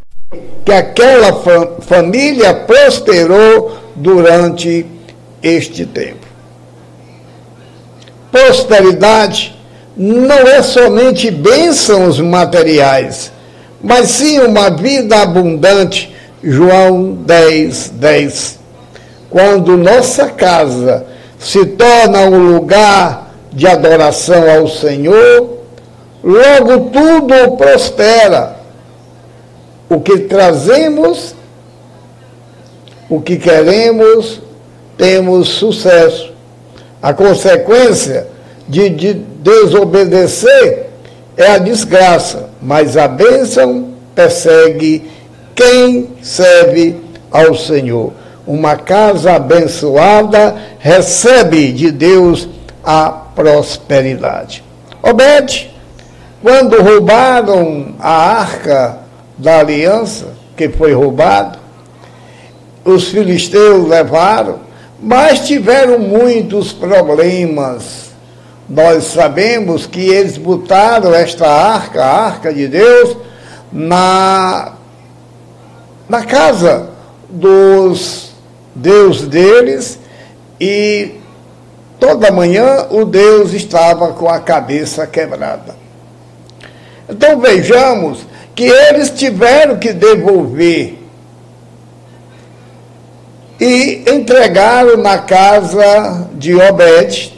que 0.63 0.71
aquela 0.71 1.33
família 1.81 2.53
prosperou 2.53 3.75
durante 3.95 4.85
este 5.41 5.83
tempo. 5.83 6.27
Prosperidade 8.31 9.55
não 9.97 10.47
é 10.47 10.61
somente 10.61 11.31
bênçãos 11.31 12.19
materiais, 12.19 13.31
mas 13.81 14.09
sim 14.09 14.39
uma 14.39 14.69
vida 14.69 15.23
abundante. 15.23 16.13
João 16.43 17.13
10, 17.25 17.89
10. 17.95 18.59
Quando 19.31 19.75
nossa 19.75 20.27
casa 20.27 21.14
se 21.45 21.63
torna 21.63 22.21
um 22.21 22.55
lugar 22.55 23.35
de 23.53 23.67
adoração 23.67 24.49
ao 24.49 24.67
Senhor, 24.67 25.59
logo 26.23 26.89
tudo 26.89 27.55
prospera. 27.55 28.55
O 29.87 30.01
que 30.01 30.21
trazemos, 30.21 31.35
o 33.07 33.21
que 33.21 33.37
queremos, 33.37 34.41
temos 34.97 35.49
sucesso. 35.49 36.33
A 36.99 37.13
consequência 37.13 38.27
de, 38.67 38.89
de 38.89 39.13
desobedecer 39.13 40.87
é 41.37 41.51
a 41.51 41.57
desgraça, 41.59 42.49
mas 42.59 42.97
a 42.97 43.07
bênção 43.07 43.89
persegue 44.15 45.11
quem 45.53 46.09
serve 46.23 46.95
ao 47.29 47.53
Senhor. 47.53 48.24
Uma 48.47 48.75
casa 48.75 49.33
abençoada 49.33 50.55
recebe 50.77 51.71
de 51.71 51.91
Deus 51.91 52.47
a 52.83 53.09
prosperidade. 53.09 54.63
Obede, 55.01 55.73
quando 56.41 56.81
roubaram 56.81 57.95
a 57.99 58.11
arca 58.11 58.99
da 59.37 59.59
aliança, 59.59 60.27
que 60.55 60.69
foi 60.69 60.93
roubado, 60.93 61.57
os 62.83 63.09
filisteus 63.09 63.87
levaram, 63.87 64.59
mas 65.01 65.47
tiveram 65.47 65.97
muitos 65.97 66.71
problemas. 66.71 68.11
Nós 68.69 69.05
sabemos 69.05 69.87
que 69.87 70.01
eles 70.01 70.37
botaram 70.37 71.13
esta 71.13 71.47
arca, 71.47 72.03
a 72.03 72.25
arca 72.27 72.53
de 72.53 72.67
Deus, 72.67 73.17
na, 73.71 74.73
na 76.07 76.23
casa 76.23 76.89
dos 77.29 78.24
Deus 78.75 79.21
deles 79.21 79.97
e 80.59 81.13
toda 81.99 82.31
manhã 82.31 82.87
o 82.89 83.05
Deus 83.05 83.53
estava 83.53 84.13
com 84.13 84.27
a 84.27 84.39
cabeça 84.39 85.07
quebrada. 85.07 85.75
Então 87.09 87.39
vejamos 87.39 88.19
que 88.53 88.65
eles 88.65 89.09
tiveram 89.09 89.77
que 89.77 89.93
devolver 89.93 91.05
e 93.59 94.03
entregaram 94.07 94.97
na 94.97 95.19
casa 95.19 96.27
de 96.33 96.53
Obed. 96.55 97.33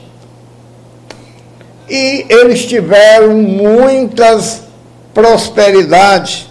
E 1.89 2.25
eles 2.27 2.65
tiveram 2.65 3.33
muitas 3.35 4.63
prosperidades, 5.13 6.47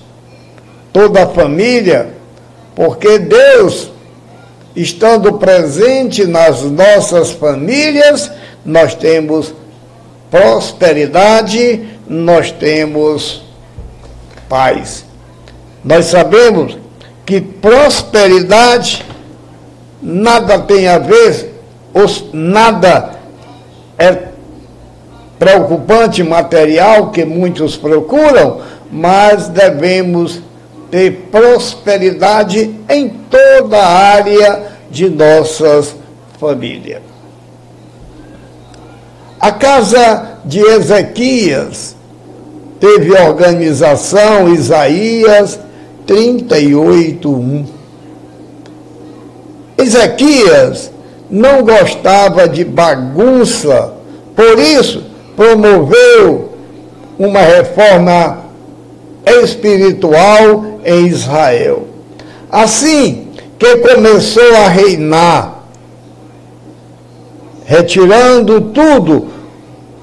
toda 0.93 1.25
a 1.25 1.29
família, 1.29 2.15
porque 2.75 3.19
Deus, 3.19 3.91
estando 4.77 5.33
presente 5.35 6.27
nas 6.27 6.63
nossas 6.63 7.33
famílias, 7.33 8.31
nós 8.65 8.95
temos 8.95 9.55
prosperidade, 10.31 11.89
nós 12.07 12.51
temos 12.53 13.43
paz. 14.49 15.05
Nós 15.83 16.07
sabemos 16.07 16.77
que 17.25 17.41
prosperidade 17.41 19.05
nada 20.03 20.59
tem 20.59 20.87
a 20.87 20.99
ver, 20.99 21.55
nada 22.33 23.15
é 23.99 24.27
preocupante 25.39 26.23
material 26.23 27.11
que 27.11 27.25
muitos 27.25 27.77
procuram, 27.77 28.61
mas 28.91 29.49
devemos 29.49 30.41
ter 30.97 31.29
prosperidade 31.31 32.75
em 32.89 33.11
toda 33.11 33.77
a 33.77 34.15
área 34.15 34.63
de 34.91 35.11
nossas 35.11 35.95
famílias. 36.41 37.03
A 39.39 39.53
casa 39.53 40.39
de 40.43 40.59
Ezequias 40.59 41.95
teve 42.81 43.13
organização, 43.13 44.49
Isaías 44.55 45.61
38, 46.07 47.31
1. 47.31 47.67
Ezequias 49.77 50.91
não 51.31 51.63
gostava 51.63 52.49
de 52.49 52.65
bagunça, 52.65 53.93
por 54.35 54.59
isso 54.59 55.05
promoveu 55.37 56.57
uma 57.19 57.41
reforma 57.41 58.47
espiritual 59.27 60.76
em 60.87 61.09
Israel. 61.09 61.89
Assim 62.51 63.29
que 63.59 63.77
começou 63.79 64.55
a 64.55 64.69
reinar, 64.69 65.65
retirando 67.65 68.61
tudo 68.61 69.29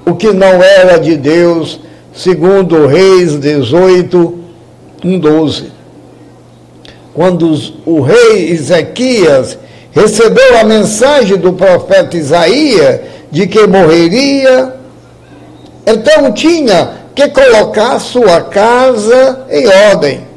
o 0.04 0.14
que 0.14 0.32
não 0.32 0.62
era 0.62 0.98
de 0.98 1.16
Deus, 1.16 1.80
segundo 2.12 2.86
Reis 2.86 3.38
18, 3.40 4.38
1, 5.04 5.18
12. 5.18 5.72
Quando 7.14 7.56
o 7.86 8.00
rei 8.00 8.50
Ezequias 8.50 9.56
recebeu 9.92 10.58
a 10.58 10.64
mensagem 10.64 11.38
do 11.38 11.52
profeta 11.52 12.16
Isaías 12.16 13.00
de 13.30 13.46
que 13.46 13.66
morreria, 13.66 14.74
então 15.86 16.32
tinha 16.32 17.04
que 17.14 17.28
colocar 17.28 18.00
sua 18.00 18.40
casa 18.40 19.46
em 19.48 19.66
ordem, 19.90 20.33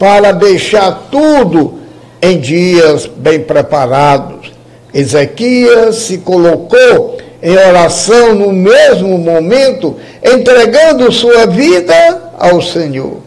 para 0.00 0.32
deixar 0.32 1.08
tudo 1.10 1.74
em 2.22 2.40
dias 2.40 3.06
bem 3.06 3.40
preparados. 3.40 4.50
Ezequias 4.94 5.96
se 5.96 6.16
colocou 6.18 7.18
em 7.42 7.54
oração 7.54 8.34
no 8.34 8.50
mesmo 8.50 9.18
momento, 9.18 9.96
entregando 10.24 11.12
sua 11.12 11.46
vida 11.46 12.32
ao 12.38 12.62
Senhor. 12.62 13.18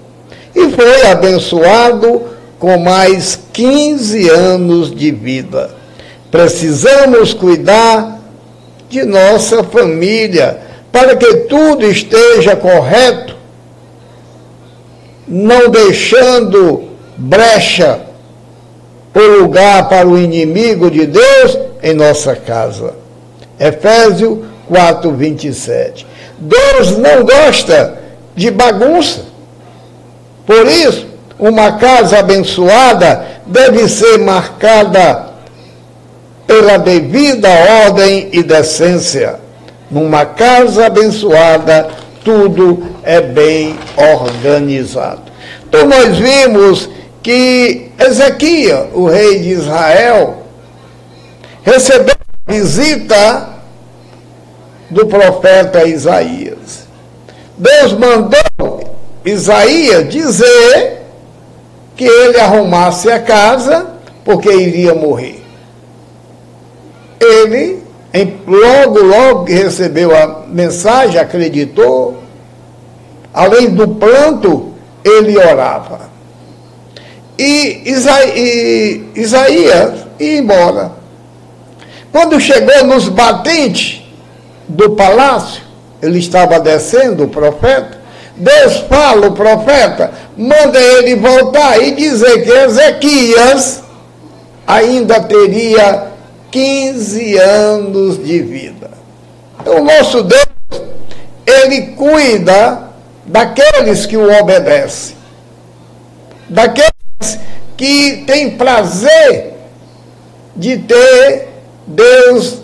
E 0.56 0.72
foi 0.72 1.06
abençoado 1.06 2.24
com 2.58 2.80
mais 2.80 3.38
15 3.54 4.30
anos 4.30 4.96
de 4.96 5.12
vida. 5.12 5.70
Precisamos 6.32 7.36
cuidar 7.36 8.20
de 8.90 9.04
nossa 9.04 9.64
família 9.64 10.60
para 10.92 11.16
que 11.16 11.36
tudo 11.48 11.86
esteja 11.86 12.56
correto, 12.56 13.43
não 15.28 15.70
deixando 15.70 16.90
brecha 17.18 18.02
ou 19.14 19.42
lugar 19.42 19.88
para 19.88 20.08
o 20.08 20.18
inimigo 20.18 20.90
de 20.90 21.06
Deus 21.06 21.58
em 21.82 21.94
nossa 21.94 22.36
casa. 22.36 22.96
Efésios 23.60 24.40
4, 24.68 25.12
27. 25.12 26.08
Deus 26.40 26.98
não 26.98 27.24
gosta 27.24 27.98
de 28.36 28.50
bagunça. 28.50 29.22
Por 30.46 30.66
isso, 30.68 31.08
uma 31.38 31.74
casa 31.74 32.20
abençoada 32.20 33.26
deve 33.46 33.88
ser 33.88 34.18
marcada 34.20 35.28
pela 36.48 36.78
devida 36.78 37.50
ordem 37.86 38.30
e 38.32 38.44
decência. 38.44 39.40
Numa 39.90 40.26
casa 40.26 40.88
abençoada, 40.88 41.90
tudo 42.24 42.84
é 43.04 43.22
bem 43.22 43.78
organizado. 43.98 45.22
Então, 45.68 45.86
nós 45.88 46.18
vimos 46.18 46.90
que 47.22 47.92
Ezequiel, 47.98 48.90
o 48.94 49.08
rei 49.08 49.40
de 49.40 49.50
Israel, 49.50 50.44
recebeu 51.64 52.16
a 52.48 52.52
visita 52.52 53.50
do 54.90 55.06
profeta 55.08 55.86
Isaías. 55.86 56.88
Deus 57.58 57.94
mandou 57.94 58.98
Isaías 59.26 60.10
dizer 60.10 61.02
que 61.96 62.06
ele 62.06 62.40
arrumasse 62.40 63.10
a 63.10 63.20
casa 63.20 63.88
porque 64.26 64.52
iria 64.52 64.94
morrer. 64.94 65.44
Ele, 67.20 67.83
logo, 68.46 69.00
logo 69.00 69.46
que 69.46 69.54
recebeu 69.54 70.16
a 70.16 70.44
mensagem, 70.48 71.20
acreditou. 71.20 72.22
Além 73.34 73.72
do 73.72 73.88
pranto, 73.88 74.74
ele 75.04 75.38
orava. 75.38 76.02
E 77.38 77.82
Isaías 79.16 80.06
ia 80.20 80.38
embora. 80.38 80.92
Quando 82.12 82.40
chegou 82.40 82.84
nos 82.84 83.10
batentes 83.10 84.04
do 84.68 84.92
palácio, 84.92 85.64
ele 86.00 86.20
estava 86.20 86.60
descendo, 86.60 87.24
o 87.24 87.28
profeta, 87.28 88.04
Deus 88.36 88.78
fala, 88.90 89.28
o 89.28 89.32
profeta, 89.32 90.12
manda 90.38 90.80
ele 90.80 91.16
voltar 91.16 91.82
e 91.82 91.92
dizer 91.92 92.44
que 92.44 92.52
Ezequias 92.52 93.82
ainda 94.68 95.22
teria 95.22 96.13
15 96.54 97.36
anos 97.40 98.24
de 98.24 98.40
vida. 98.44 98.92
Então, 99.60 99.82
o 99.82 99.84
nosso 99.84 100.22
Deus, 100.22 100.46
ele 101.48 101.94
cuida 101.94 102.90
daqueles 103.26 104.06
que 104.06 104.16
o 104.16 104.32
obedecem, 104.40 105.16
daqueles 106.48 106.92
que 107.76 108.24
têm 108.28 108.52
prazer 108.52 109.56
de 110.56 110.78
ter 110.78 111.48
Deus 111.88 112.60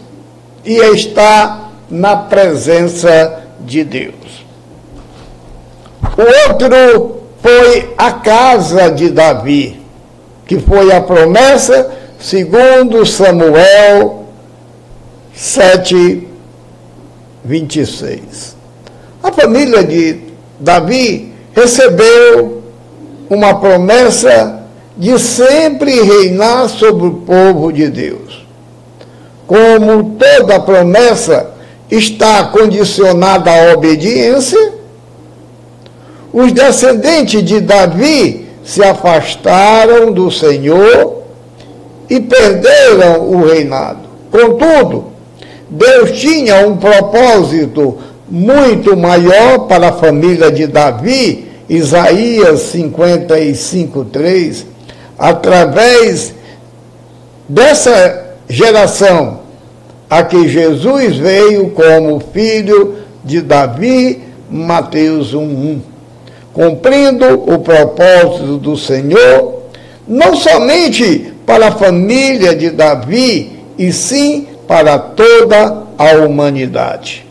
e 0.63 0.75
está 0.93 1.71
na 1.89 2.15
presença 2.15 3.41
de 3.61 3.83
Deus. 3.83 4.45
O 6.15 6.51
outro 6.51 7.23
foi 7.41 7.95
a 7.97 8.11
casa 8.11 8.91
de 8.91 9.09
Davi, 9.09 9.81
que 10.45 10.59
foi 10.59 10.91
a 10.91 11.01
promessa, 11.01 11.98
segundo 12.19 13.05
Samuel 13.05 14.25
7, 15.33 16.27
26. 17.45 18.57
A 19.23 19.31
família 19.31 19.83
de 19.83 20.19
Davi 20.59 21.33
recebeu 21.53 22.61
uma 23.29 23.59
promessa 23.59 24.63
de 24.97 25.17
sempre 25.17 26.01
reinar 26.01 26.67
sobre 26.67 27.07
o 27.07 27.13
povo 27.13 27.71
de 27.71 27.87
Deus. 27.87 28.45
Como 29.47 30.15
toda 30.15 30.59
promessa 30.59 31.51
está 31.89 32.45
condicionada 32.45 33.49
à 33.49 33.73
obediência, 33.73 34.73
os 36.33 36.51
descendentes 36.51 37.43
de 37.43 37.61
Davi 37.61 38.47
se 38.63 38.83
afastaram 38.83 40.11
do 40.11 40.29
Senhor 40.29 41.18
e 42.09 42.19
perderam 42.19 43.21
o 43.29 43.45
reinado. 43.45 43.99
Contudo, 44.31 45.05
Deus 45.69 46.19
tinha 46.19 46.67
um 46.67 46.77
propósito 46.77 47.97
muito 48.29 48.97
maior 48.97 49.67
para 49.67 49.89
a 49.89 49.93
família 49.93 50.51
de 50.51 50.67
Davi, 50.67 51.47
Isaías 51.69 52.61
55, 52.61 54.05
3, 54.05 54.65
através 55.17 56.33
dessa 57.47 58.35
geração 58.47 59.39
a 60.09 60.23
que 60.23 60.47
Jesus 60.47 61.17
veio 61.17 61.69
como 61.69 62.19
filho 62.19 62.95
de 63.23 63.41
Davi, 63.41 64.21
Mateus 64.49 65.35
1:1, 65.35 65.79
cumprindo 66.51 67.25
o 67.25 67.59
propósito 67.59 68.57
do 68.57 68.75
Senhor, 68.75 69.63
não 70.07 70.35
somente 70.35 71.31
para 71.49 71.69
a 71.69 71.71
família 71.71 72.55
de 72.55 72.69
Davi, 72.69 73.59
e 73.75 73.91
sim 73.91 74.47
para 74.67 74.99
toda 74.99 75.81
a 75.97 76.11
humanidade. 76.23 77.25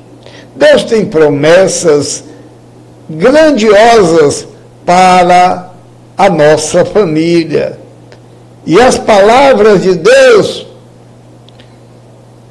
Deus 0.57 0.83
tem 0.83 1.07
promessas 1.07 2.25
grandiosas 3.09 4.49
para 4.85 5.71
a 6.17 6.29
nossa 6.29 6.85
família. 6.85 7.79
E 8.67 8.81
as 8.81 8.99
palavras 8.99 9.85
de 9.85 9.95
Deus 9.95 10.67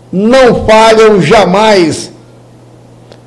não 0.10 0.66
falham 0.66 1.22
jamais, 1.22 2.14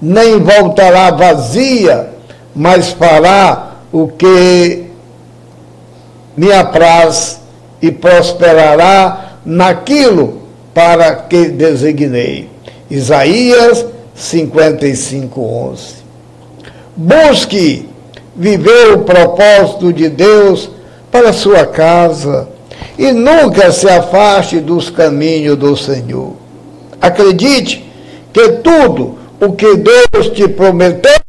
nem 0.00 0.38
voltará 0.38 1.10
vazia, 1.10 2.08
mas 2.56 2.88
fará 2.88 3.72
o 3.92 4.08
que 4.08 4.86
me 6.34 6.50
apraz 6.50 7.39
e 7.80 7.90
prosperará 7.90 9.38
naquilo 9.44 10.42
para 10.74 11.14
que 11.14 11.46
designei. 11.48 12.48
Isaías 12.90 13.84
55, 14.14 15.40
11. 15.40 15.94
Busque 16.96 17.88
viver 18.36 18.92
o 18.94 19.04
propósito 19.04 19.92
de 19.92 20.08
Deus 20.08 20.70
para 21.10 21.32
sua 21.32 21.66
casa 21.66 22.48
e 22.98 23.12
nunca 23.12 23.72
se 23.72 23.88
afaste 23.88 24.60
dos 24.60 24.90
caminhos 24.90 25.56
do 25.56 25.76
Senhor. 25.76 26.34
Acredite 27.00 27.90
que 28.32 28.48
tudo 28.58 29.18
o 29.40 29.52
que 29.52 29.76
Deus 29.76 30.28
te 30.34 30.46
prometeu, 30.48 31.20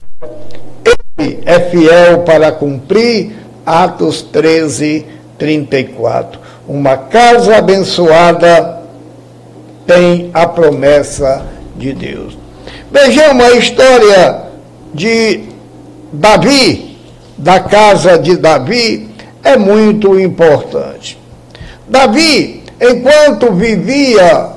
Ele 1.17 1.39
é 1.45 1.59
fiel 1.59 2.19
para 2.19 2.51
cumprir. 2.51 3.39
Atos 3.63 4.23
13, 4.23 5.05
34. 5.41 6.39
Uma 6.67 6.95
casa 6.95 7.57
abençoada 7.57 8.79
tem 9.87 10.29
a 10.35 10.45
promessa 10.45 11.47
de 11.75 11.93
Deus. 11.93 12.37
Vejamos 12.91 13.43
a 13.43 13.51
história 13.53 14.43
de 14.93 15.45
Davi, 16.13 16.95
da 17.35 17.59
casa 17.59 18.19
de 18.19 18.37
Davi, 18.37 19.09
é 19.43 19.57
muito 19.57 20.19
importante. 20.19 21.17
Davi, 21.87 22.63
enquanto 22.79 23.51
vivia 23.51 24.47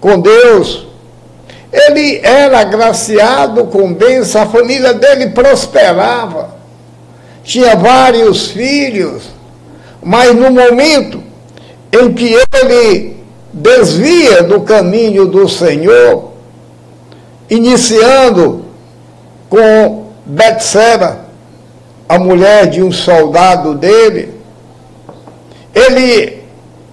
com 0.00 0.18
Deus, 0.18 0.88
ele 1.72 2.18
era 2.24 2.58
agraciado 2.58 3.66
com 3.66 3.94
bênção, 3.94 4.42
a 4.42 4.46
família 4.46 4.94
dele 4.94 5.28
prosperava, 5.28 6.56
tinha 7.44 7.76
vários 7.76 8.50
filhos, 8.50 9.37
mas 10.08 10.34
no 10.34 10.50
momento 10.50 11.22
em 11.92 12.14
que 12.14 12.34
ele 12.54 13.22
desvia 13.52 14.42
do 14.42 14.62
caminho 14.62 15.26
do 15.26 15.46
Senhor, 15.46 16.32
iniciando 17.50 18.64
com 19.50 20.06
Betseba, 20.24 21.26
a 22.08 22.18
mulher 22.18 22.70
de 22.70 22.82
um 22.82 22.90
soldado 22.90 23.74
dele, 23.74 24.32
ele 25.74 26.42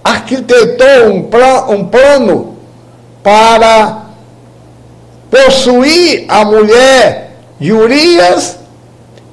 arquitetou 0.04 1.08
um, 1.08 1.74
um 1.74 1.86
plano 1.86 2.58
para 3.22 4.08
possuir 5.30 6.26
a 6.28 6.44
mulher 6.44 7.34
de 7.58 7.72
Urias 7.72 8.58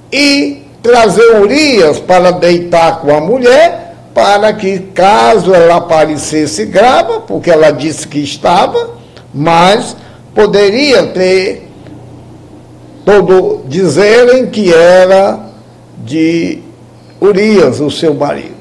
e 0.10 0.63
trazer 0.84 1.40
Urias 1.40 1.98
para 1.98 2.32
deitar 2.32 3.00
com 3.00 3.16
a 3.16 3.22
mulher, 3.22 3.96
para 4.14 4.54
que, 4.54 4.80
caso 4.80 5.56
ela 5.56 5.78
aparecesse 5.78 6.66
grava, 6.66 7.22
porque 7.22 7.50
ela 7.50 7.72
disse 7.72 8.08
que 8.08 8.20
estava, 8.20 8.92
mas 9.34 9.96
poderia 10.36 11.08
ter 11.08 11.70
todo 13.06 13.64
dizerem 13.68 14.48
que 14.48 14.74
era 14.74 15.40
de 15.98 16.60
Urias, 17.20 17.80
o 17.80 17.90
seu 17.90 18.14
marido. 18.14 18.54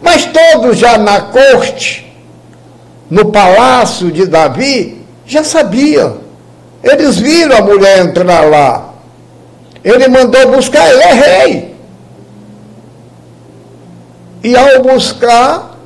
Mas 0.00 0.26
todos 0.26 0.76
já 0.76 0.98
na 0.98 1.22
corte, 1.22 2.14
no 3.08 3.32
palácio 3.32 4.12
de 4.12 4.26
Davi, 4.26 5.02
já 5.26 5.42
sabiam. 5.42 6.18
Eles 6.82 7.18
viram 7.18 7.56
a 7.56 7.62
mulher 7.62 8.00
entrar 8.00 8.42
lá. 8.42 8.93
Ele 9.84 10.08
mandou 10.08 10.50
buscar, 10.50 10.88
ele 10.90 11.02
é 11.02 11.12
rei. 11.12 11.74
E 14.42 14.56
ao 14.56 14.82
buscar, 14.82 15.78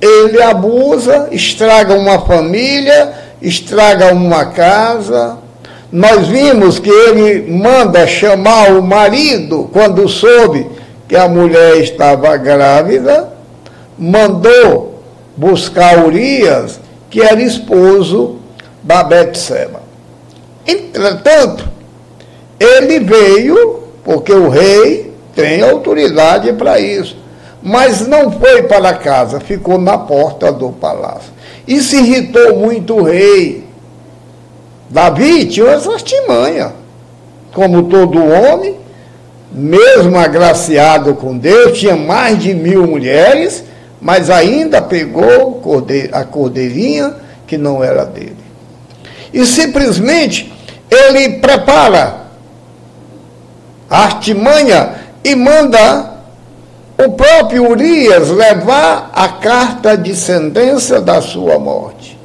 ele 0.00 0.42
abusa, 0.42 1.28
estraga 1.30 1.94
uma 1.94 2.20
família, 2.20 3.12
estraga 3.40 4.12
uma 4.12 4.46
casa. 4.46 5.38
Nós 5.90 6.26
vimos 6.26 6.78
que 6.78 6.90
ele 6.90 7.50
manda 7.52 8.06
chamar 8.06 8.72
o 8.72 8.82
marido 8.82 9.70
quando 9.72 10.08
soube 10.08 10.68
que 11.08 11.14
a 11.14 11.28
mulher 11.28 11.76
estava 11.76 12.36
grávida, 12.36 13.32
mandou 13.96 15.02
buscar 15.36 16.04
Urias, 16.04 16.80
que 17.08 17.20
era 17.20 17.40
esposo 17.40 18.38
da 18.82 19.04
Betseba. 19.04 19.82
Entretanto, 20.66 21.73
ele 22.58 23.00
veio, 23.00 23.84
porque 24.04 24.32
o 24.32 24.48
rei 24.48 25.12
tem 25.34 25.62
autoridade 25.62 26.52
para 26.52 26.78
isso, 26.78 27.16
mas 27.62 28.06
não 28.06 28.30
foi 28.30 28.64
para 28.64 28.94
casa, 28.94 29.40
ficou 29.40 29.78
na 29.78 29.98
porta 29.98 30.52
do 30.52 30.70
palácio. 30.70 31.32
E 31.66 31.80
se 31.80 31.96
irritou 31.96 32.56
muito 32.56 32.94
o 32.94 33.02
rei. 33.02 33.64
Davi 34.90 35.46
tinha 35.46 35.70
essa 35.70 35.92
artimanha, 35.92 36.72
como 37.52 37.84
todo 37.84 38.22
homem, 38.22 38.76
mesmo 39.50 40.18
agraciado 40.18 41.14
com 41.14 41.36
Deus, 41.36 41.78
tinha 41.78 41.96
mais 41.96 42.38
de 42.38 42.52
mil 42.54 42.86
mulheres, 42.86 43.64
mas 44.00 44.28
ainda 44.28 44.82
pegou 44.82 45.62
a 46.12 46.24
cordeirinha 46.24 47.14
que 47.46 47.56
não 47.56 47.82
era 47.82 48.04
dele. 48.04 48.36
E 49.32 49.46
simplesmente 49.46 50.52
ele 50.90 51.38
prepara 51.38 52.23
artimanha 53.88 54.94
e 55.22 55.34
manda 55.34 56.14
o 56.98 57.12
próprio 57.12 57.68
Urias 57.68 58.30
levar 58.30 59.10
a 59.12 59.28
carta 59.28 59.96
de 59.96 60.14
sentença 60.14 61.00
da 61.00 61.20
sua 61.20 61.58
morte. 61.58 62.18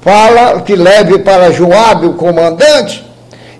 Fala 0.00 0.60
que 0.60 0.74
leve 0.74 1.18
para 1.18 1.50
Joabe, 1.50 2.06
o 2.06 2.14
comandante, 2.14 3.04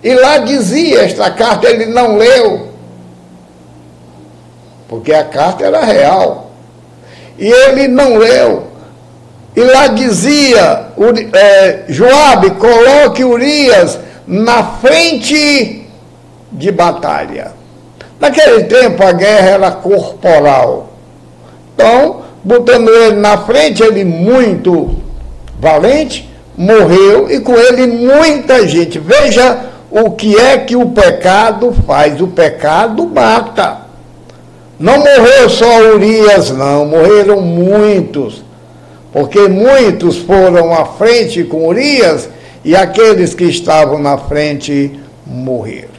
e 0.03 0.15
lá 0.15 0.39
dizia 0.39 1.03
esta 1.03 1.31
carta, 1.31 1.69
ele 1.69 1.87
não 1.87 2.17
leu, 2.17 2.69
porque 4.89 5.13
a 5.13 5.25
carta 5.25 5.65
era 5.65 5.85
real. 5.85 6.51
E 7.39 7.47
ele 7.47 7.89
não 7.89 8.17
leu. 8.17 8.69
E 9.55 9.61
lá 9.61 9.89
dizia, 9.89 10.87
é, 11.33 11.85
Joabe, 11.89 12.51
coloque 12.53 13.25
Urias 13.25 13.99
na 14.27 14.63
frente 14.63 15.86
de 16.51 16.71
batalha. 16.71 17.53
Naquele 18.19 18.65
tempo 18.65 19.05
a 19.05 19.13
guerra 19.13 19.49
era 19.51 19.71
corporal. 19.71 20.93
Então, 21.75 22.23
botando 22.43 22.89
ele 22.89 23.17
na 23.17 23.39
frente, 23.39 23.83
ele 23.83 24.05
muito 24.05 24.97
valente, 25.61 26.29
morreu 26.57 27.31
e 27.31 27.41
com 27.41 27.55
ele 27.55 27.87
muita 27.87 28.67
gente. 28.67 28.99
Veja 28.99 29.67
o 29.91 30.11
que 30.11 30.39
é 30.39 30.59
que 30.59 30.77
o 30.77 30.91
pecado 30.91 31.75
faz. 31.87 32.21
O 32.21 32.29
pecado 32.29 33.07
mata. 33.07 33.79
Não 34.79 34.99
morreu 34.99 35.49
só 35.49 35.81
Urias, 35.95 36.51
não, 36.51 36.87
morreram 36.87 37.41
muitos. 37.41 38.45
Porque 39.13 39.49
muitos 39.49 40.19
foram 40.19 40.75
à 40.75 40.85
frente 40.85 41.43
com 41.45 41.67
Urias 41.67 42.29
e 42.63 42.77
aqueles 42.77 43.35
que 43.35 43.45
estavam 43.45 43.99
na 43.99 44.19
frente 44.19 45.01
morreram. 45.27 45.96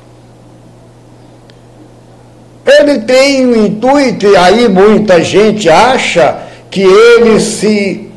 Ele 2.67 2.99
tem 2.99 3.45
um 3.45 3.65
intuito, 3.65 4.27
e 4.27 4.35
aí 4.35 4.67
muita 4.67 5.23
gente 5.23 5.69
acha 5.69 6.37
que 6.69 6.81
ele 6.81 7.39
se 7.39 8.11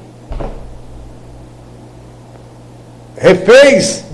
refez 3.17 4.05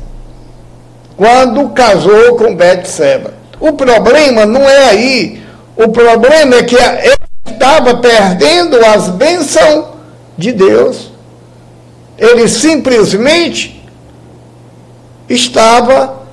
quando 1.16 1.70
casou 1.70 2.36
com 2.36 2.54
Betseba. 2.54 3.32
O 3.58 3.72
problema 3.72 4.44
não 4.44 4.60
é 4.60 4.90
aí. 4.90 5.42
O 5.74 5.88
problema 5.88 6.56
é 6.56 6.62
que 6.62 6.76
ele 6.76 7.16
estava 7.46 7.96
perdendo 7.96 8.76
as 8.84 9.08
bênçãos 9.08 9.86
de 10.36 10.52
Deus. 10.52 11.10
Ele 12.18 12.46
simplesmente 12.46 13.82
estava 15.28 16.26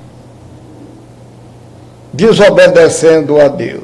desobedecendo 2.12 3.40
a 3.40 3.48
Deus. 3.48 3.83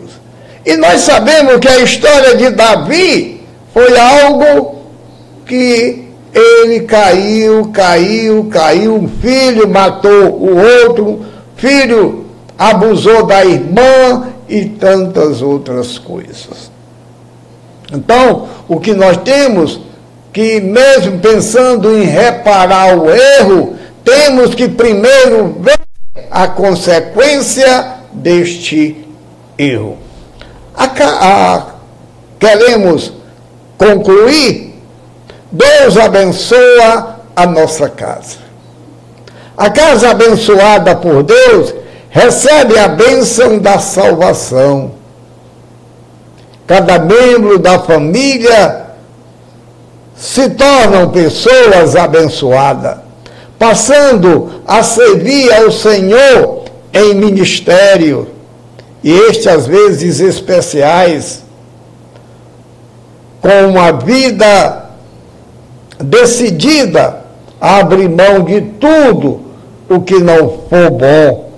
E 0.64 0.76
nós 0.76 1.02
sabemos 1.02 1.58
que 1.58 1.68
a 1.68 1.80
história 1.80 2.36
de 2.36 2.50
Davi 2.50 3.40
foi 3.72 3.98
algo 3.98 4.80
que 5.46 6.08
ele 6.32 6.80
caiu, 6.80 7.70
caiu, 7.72 8.44
caiu, 8.50 8.94
um 8.94 9.08
filho 9.08 9.68
matou 9.68 10.30
o 10.30 10.56
outro, 10.56 11.24
filho 11.56 12.26
abusou 12.58 13.24
da 13.24 13.44
irmã 13.44 14.28
e 14.48 14.66
tantas 14.66 15.42
outras 15.42 15.98
coisas. 15.98 16.70
Então, 17.92 18.48
o 18.68 18.78
que 18.78 18.92
nós 18.92 19.16
temos 19.18 19.80
que 20.32 20.60
mesmo 20.60 21.18
pensando 21.18 21.96
em 21.96 22.04
reparar 22.04 22.96
o 22.96 23.10
erro, 23.10 23.76
temos 24.04 24.54
que 24.54 24.68
primeiro 24.68 25.56
ver 25.60 25.80
a 26.30 26.46
consequência 26.46 27.94
deste 28.12 29.04
erro. 29.58 29.98
A, 30.80 30.86
a, 30.86 31.66
queremos 32.38 33.12
concluir? 33.76 34.82
Deus 35.52 35.98
abençoa 35.98 37.20
a 37.36 37.44
nossa 37.44 37.86
casa. 37.90 38.38
A 39.58 39.68
casa 39.68 40.08
abençoada 40.08 40.96
por 40.96 41.22
Deus 41.22 41.74
recebe 42.08 42.78
a 42.78 42.88
bênção 42.88 43.58
da 43.58 43.78
salvação. 43.78 44.92
Cada 46.66 46.98
membro 46.98 47.58
da 47.58 47.78
família 47.80 48.86
se 50.16 50.48
tornam 50.48 51.10
pessoas 51.10 51.94
abençoadas, 51.94 52.96
passando 53.58 54.62
a 54.66 54.82
servir 54.82 55.52
ao 55.52 55.70
Senhor 55.70 56.64
em 56.94 57.14
ministério, 57.16 58.39
e 59.02 59.10
este 59.10 59.48
às 59.48 59.66
vezes 59.66 60.20
especiais, 60.20 61.42
com 63.40 63.70
uma 63.70 63.92
vida 63.92 64.90
decidida 65.98 67.20
a 67.60 67.78
abrir 67.78 68.08
mão 68.08 68.44
de 68.44 68.60
tudo 68.60 69.40
o 69.88 70.00
que 70.00 70.18
não 70.18 70.60
for 70.68 70.90
bom, 70.90 71.50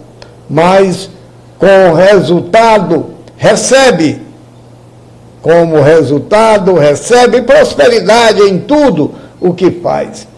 mas 0.49 1.11
com 1.59 1.95
resultado 1.95 3.07
recebe 3.37 4.23
como 5.43 5.83
resultado 5.83 6.75
recebe 6.75 7.43
prosperidade 7.43 8.41
em 8.43 8.61
tudo 8.61 9.13
o 9.41 9.53
que 9.53 9.73
faz. 9.73 10.29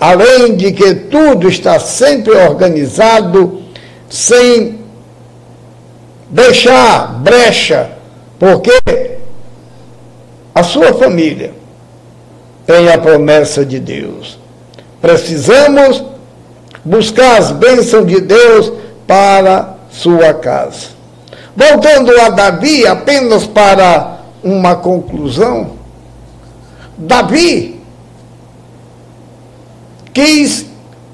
Além 0.00 0.56
de 0.56 0.72
que 0.72 0.94
tudo 0.94 1.48
está 1.48 1.78
sempre 1.78 2.32
organizado 2.32 3.62
sem 4.10 4.77
deixar 6.28 7.14
brecha, 7.20 7.90
porque 8.38 9.18
a 10.54 10.62
sua 10.62 10.92
família 10.94 11.52
tem 12.66 12.88
a 12.90 12.98
promessa 12.98 13.64
de 13.64 13.78
Deus. 13.80 14.38
Precisamos 15.00 16.04
buscar 16.84 17.38
as 17.38 17.50
bênçãos 17.50 18.06
de 18.06 18.20
Deus 18.20 18.72
para 19.06 19.74
sua 19.90 20.34
casa. 20.34 20.88
Voltando 21.56 22.18
a 22.20 22.28
Davi, 22.28 22.86
apenas 22.86 23.46
para 23.46 24.18
uma 24.42 24.76
conclusão, 24.76 25.72
Davi 26.96 27.80
quis 30.12 30.66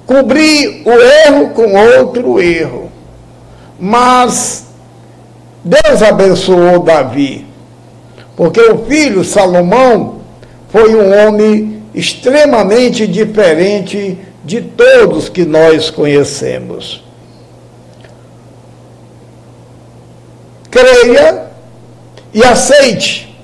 cobrir 0.06 0.82
o 0.84 0.92
erro 0.92 1.50
com 1.50 1.74
outro 1.74 2.40
erro. 2.40 2.90
Mas 3.78 4.63
Deus 5.64 6.02
abençoou 6.02 6.80
Davi, 6.80 7.46
porque 8.36 8.60
o 8.60 8.84
filho 8.84 9.24
Salomão 9.24 10.20
foi 10.68 10.94
um 10.94 11.26
homem 11.26 11.82
extremamente 11.94 13.06
diferente 13.06 14.18
de 14.44 14.60
todos 14.60 15.30
que 15.30 15.44
nós 15.44 15.88
conhecemos. 15.88 17.02
Creia 20.70 21.46
e 22.34 22.42
aceite 22.44 23.34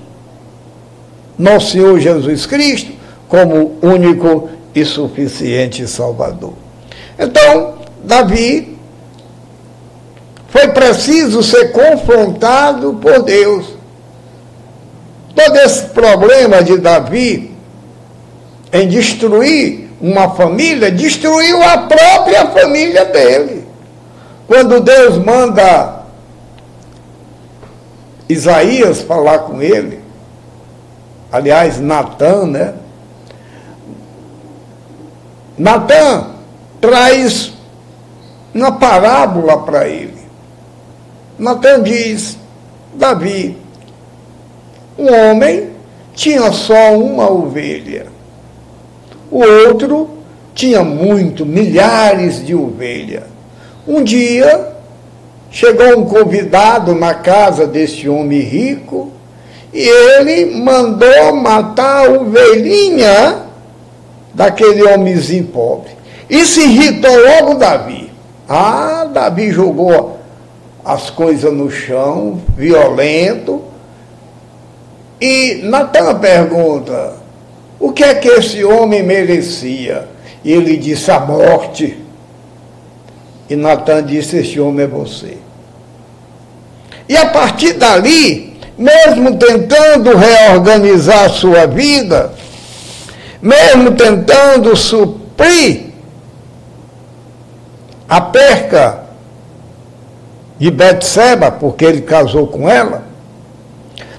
nosso 1.39 1.71
Senhor 1.71 1.99
Jesus 1.99 2.45
Cristo 2.45 2.91
como 3.27 3.77
único 3.81 4.49
e 4.75 4.85
suficiente 4.85 5.87
Salvador. 5.87 6.53
Então, 7.17 7.75
Davi 8.03 8.70
foi 10.51 10.67
preciso 10.67 11.41
ser 11.41 11.71
confrontado 11.71 12.93
por 13.01 13.23
Deus. 13.23 13.65
Todo 15.33 15.55
esse 15.57 15.85
problema 15.85 16.61
de 16.61 16.77
Davi 16.77 17.51
em 18.71 18.87
destruir 18.87 19.89
uma 20.01 20.31
família, 20.31 20.91
destruiu 20.91 21.61
a 21.61 21.79
própria 21.79 22.47
família 22.47 23.05
dele. 23.05 23.67
Quando 24.47 24.81
Deus 24.81 25.17
manda 25.17 26.03
Isaías 28.27 29.01
falar 29.01 29.39
com 29.39 29.61
ele, 29.61 29.99
aliás, 31.31 31.79
Natan, 31.79 32.47
né? 32.47 32.73
Natan 35.57 36.31
traz 36.79 37.53
uma 38.53 38.71
parábola 38.71 39.59
para 39.59 39.87
ele. 39.87 40.10
Natan 41.41 41.81
diz: 41.81 42.37
Davi, 42.93 43.57
um 44.95 45.11
homem 45.11 45.71
tinha 46.13 46.51
só 46.51 46.95
uma 46.95 47.31
ovelha, 47.31 48.05
o 49.31 49.39
outro 49.39 50.07
tinha 50.53 50.83
muito, 50.83 51.43
milhares 51.43 52.45
de 52.45 52.53
ovelhas. 52.53 53.23
Um 53.87 54.03
dia 54.03 54.67
chegou 55.49 55.97
um 55.97 56.05
convidado 56.05 56.93
na 56.93 57.15
casa 57.15 57.65
desse 57.65 58.07
homem 58.07 58.41
rico 58.41 59.11
e 59.73 59.81
ele 59.81 60.57
mandou 60.57 61.35
matar 61.37 62.05
a 62.05 62.11
ovelhinha 62.11 63.47
daquele 64.31 64.83
homenzinho 64.83 65.45
pobre. 65.45 65.89
E 66.29 66.45
se 66.45 66.61
irritou 66.61 67.11
logo 67.19 67.55
Davi. 67.55 68.11
Ah, 68.47 69.09
Davi 69.11 69.51
jogou 69.51 70.20
as 70.83 71.09
coisas 71.09 71.53
no 71.53 71.69
chão, 71.69 72.41
violento. 72.55 73.63
E 75.19 75.61
Natan 75.63 76.19
pergunta: 76.19 77.15
o 77.79 77.91
que 77.91 78.03
é 78.03 78.15
que 78.15 78.27
esse 78.27 78.63
homem 78.63 79.03
merecia? 79.03 80.07
E 80.43 80.51
ele 80.51 80.77
disse: 80.77 81.11
a 81.11 81.19
morte. 81.19 81.97
E 83.49 83.55
Natan 83.55 84.03
disse: 84.03 84.37
Esse 84.37 84.59
homem 84.59 84.85
é 84.85 84.87
você. 84.87 85.37
E 87.09 87.17
a 87.17 87.25
partir 87.27 87.73
dali, 87.73 88.57
mesmo 88.77 89.35
tentando 89.35 90.15
reorganizar 90.15 91.29
sua 91.29 91.65
vida, 91.65 92.33
mesmo 93.41 93.91
tentando 93.91 94.75
suprir 94.75 95.91
a 98.07 98.21
perca 98.21 99.00
de 100.61 100.69
Betseba, 100.69 101.49
porque 101.49 101.83
ele 101.83 102.01
casou 102.01 102.45
com 102.45 102.69
ela, 102.69 103.03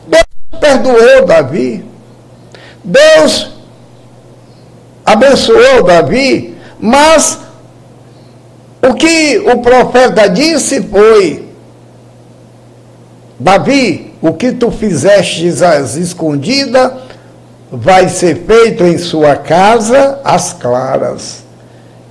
Deus 0.09 0.25
perdoou 0.61 1.25
Davi. 1.25 1.85
Deus 2.83 3.53
abençoou 5.07 5.85
Davi, 5.85 6.59
mas 6.81 7.39
o 8.83 8.93
que 8.95 9.39
o 9.39 9.61
profeta 9.61 10.29
disse 10.29 10.83
foi: 10.83 11.49
Davi, 13.39 14.13
o 14.21 14.33
que 14.33 14.51
tu 14.51 14.73
fizestes 14.73 15.63
às 15.63 15.95
escondidas 15.95 16.91
vai 17.71 18.09
ser 18.09 18.45
feito 18.45 18.83
em 18.83 18.99
sua 18.99 19.37
casa 19.37 20.19
às 20.25 20.53
claras. 20.53 21.45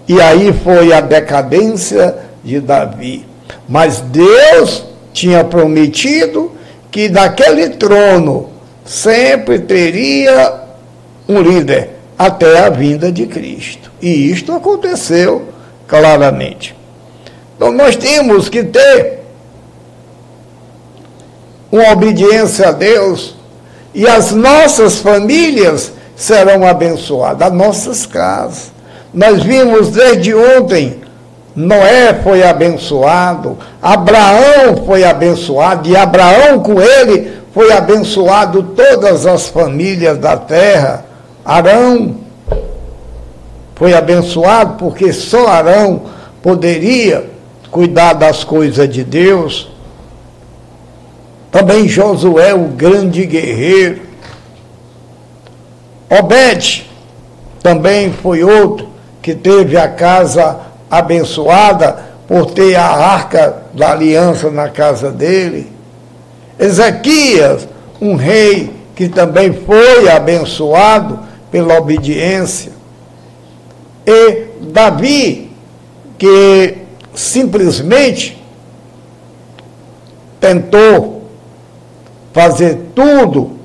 E 0.08 0.22
aí 0.22 0.54
foi 0.54 0.94
a 0.94 1.02
decadência 1.02 2.16
de 2.42 2.62
Davi. 2.62 3.30
Mas 3.68 4.02
Deus 4.02 4.84
tinha 5.14 5.44
prometido 5.44 6.52
que 6.90 7.08
daquele 7.08 7.70
trono 7.70 8.50
sempre 8.86 9.60
teria 9.60 10.62
um 11.28 11.42
líder 11.42 11.92
até 12.18 12.60
a 12.60 12.70
vinda 12.70 13.12
de 13.12 13.26
Cristo. 13.26 13.92
E 14.02 14.30
isto 14.32 14.52
aconteceu 14.52 15.48
claramente. 15.88 16.76
Então 17.56 17.72
nós 17.72 17.96
temos 17.96 18.50
que 18.50 18.64
ter 18.64 19.22
uma 21.72 21.92
obediência 21.92 22.70
a 22.70 22.72
Deus 22.72 23.36
e 23.94 24.08
as 24.08 24.32
nossas 24.32 25.00
famílias 25.00 25.94
serão 26.16 26.66
abençoadas, 26.66 27.48
as 27.48 27.54
nossas 27.54 28.06
casas. 28.06 28.72
Nós 29.14 29.44
vimos 29.44 29.90
desde 29.90 30.34
ontem, 30.34 31.02
Noé 31.56 32.14
foi 32.24 32.44
abençoado, 32.44 33.58
Abraão 33.82 34.86
foi 34.86 35.04
abençoado, 35.04 35.90
e 35.90 35.96
Abraão 35.96 36.60
com 36.60 36.82
ele 36.82 37.42
foi 37.54 37.72
abençoado 37.74 38.64
todas 38.64 39.26
as 39.26 39.50
famílias 39.50 40.18
da 40.18 40.38
terra. 40.38 41.06
Arão 41.44 42.16
foi 43.76 43.94
abençoado 43.94 44.76
porque 44.78 45.12
só 45.12 45.48
Arão 45.48 46.04
poderia 46.42 47.30
cuidar 47.70 48.14
das 48.14 48.44
coisas 48.44 48.88
de 48.88 49.04
Deus. 49.04 49.70
Também 51.52 51.88
Josué, 51.88 52.54
o 52.54 52.68
grande 52.68 53.26
guerreiro. 53.26 54.04
Obed 56.10 56.90
também 57.62 58.12
foi 58.12 58.44
outro 58.44 58.88
que 59.22 59.36
teve 59.36 59.78
a 59.78 59.88
casa 59.88 60.42
abençoada 60.42 60.71
por 62.28 62.52
ter 62.52 62.76
a 62.76 62.86
arca 62.86 63.64
da 63.74 63.92
aliança 63.92 64.52
na 64.52 64.70
casa 64.70 65.12
dele. 65.12 65.72
Ezequias, 66.60 67.68
um 68.00 68.16
rei 68.16 68.72
que 68.96 69.10
também 69.10 69.54
foi 69.54 70.10
abençoado 70.10 71.20
pela 71.52 71.78
obediência. 71.78 72.72
E 74.06 74.46
Davi, 74.62 75.52
que 76.18 76.78
simplesmente 77.14 78.42
tentou 80.40 81.24
fazer 82.34 82.80
tudo 82.96 83.60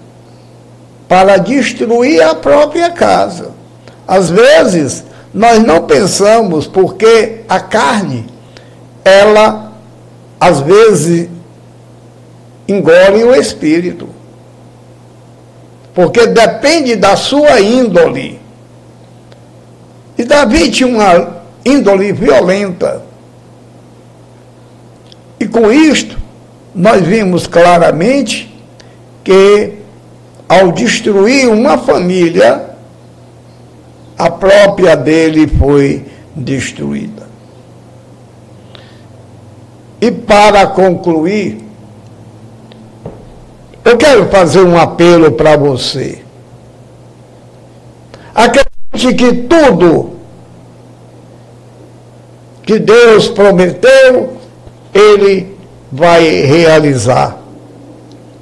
para 1.08 1.36
destruir 1.36 2.20
a 2.22 2.34
própria 2.34 2.90
casa. 2.90 3.50
Às 4.06 4.28
vezes, 4.30 5.04
nós 5.36 5.62
não 5.62 5.82
pensamos 5.82 6.66
porque 6.66 7.40
a 7.46 7.60
carne, 7.60 8.24
ela, 9.04 9.70
às 10.40 10.60
vezes, 10.60 11.28
engole 12.66 13.22
o 13.22 13.34
espírito. 13.34 14.08
Porque 15.94 16.26
depende 16.26 16.96
da 16.96 17.16
sua 17.16 17.60
índole. 17.60 18.40
E 20.16 20.24
Davi 20.24 20.70
tinha 20.70 20.88
uma 20.88 21.42
índole 21.62 22.12
violenta. 22.12 23.02
E 25.38 25.46
com 25.46 25.70
isto, 25.70 26.16
nós 26.74 27.04
vimos 27.04 27.46
claramente 27.46 28.58
que, 29.22 29.74
ao 30.48 30.72
destruir 30.72 31.46
uma 31.50 31.76
família, 31.76 32.65
própria 34.38 34.96
dele 34.96 35.46
foi 35.46 36.04
destruída. 36.34 37.26
E 40.00 40.10
para 40.10 40.66
concluir, 40.66 41.64
eu 43.84 43.96
quero 43.96 44.28
fazer 44.28 44.60
um 44.60 44.78
apelo 44.78 45.32
para 45.32 45.56
você. 45.56 46.22
Acredite 48.34 49.14
que 49.16 49.32
tudo 49.44 50.16
que 52.62 52.78
Deus 52.78 53.28
prometeu, 53.28 54.36
Ele 54.92 55.56
vai 55.90 56.28
realizar. 56.42 57.38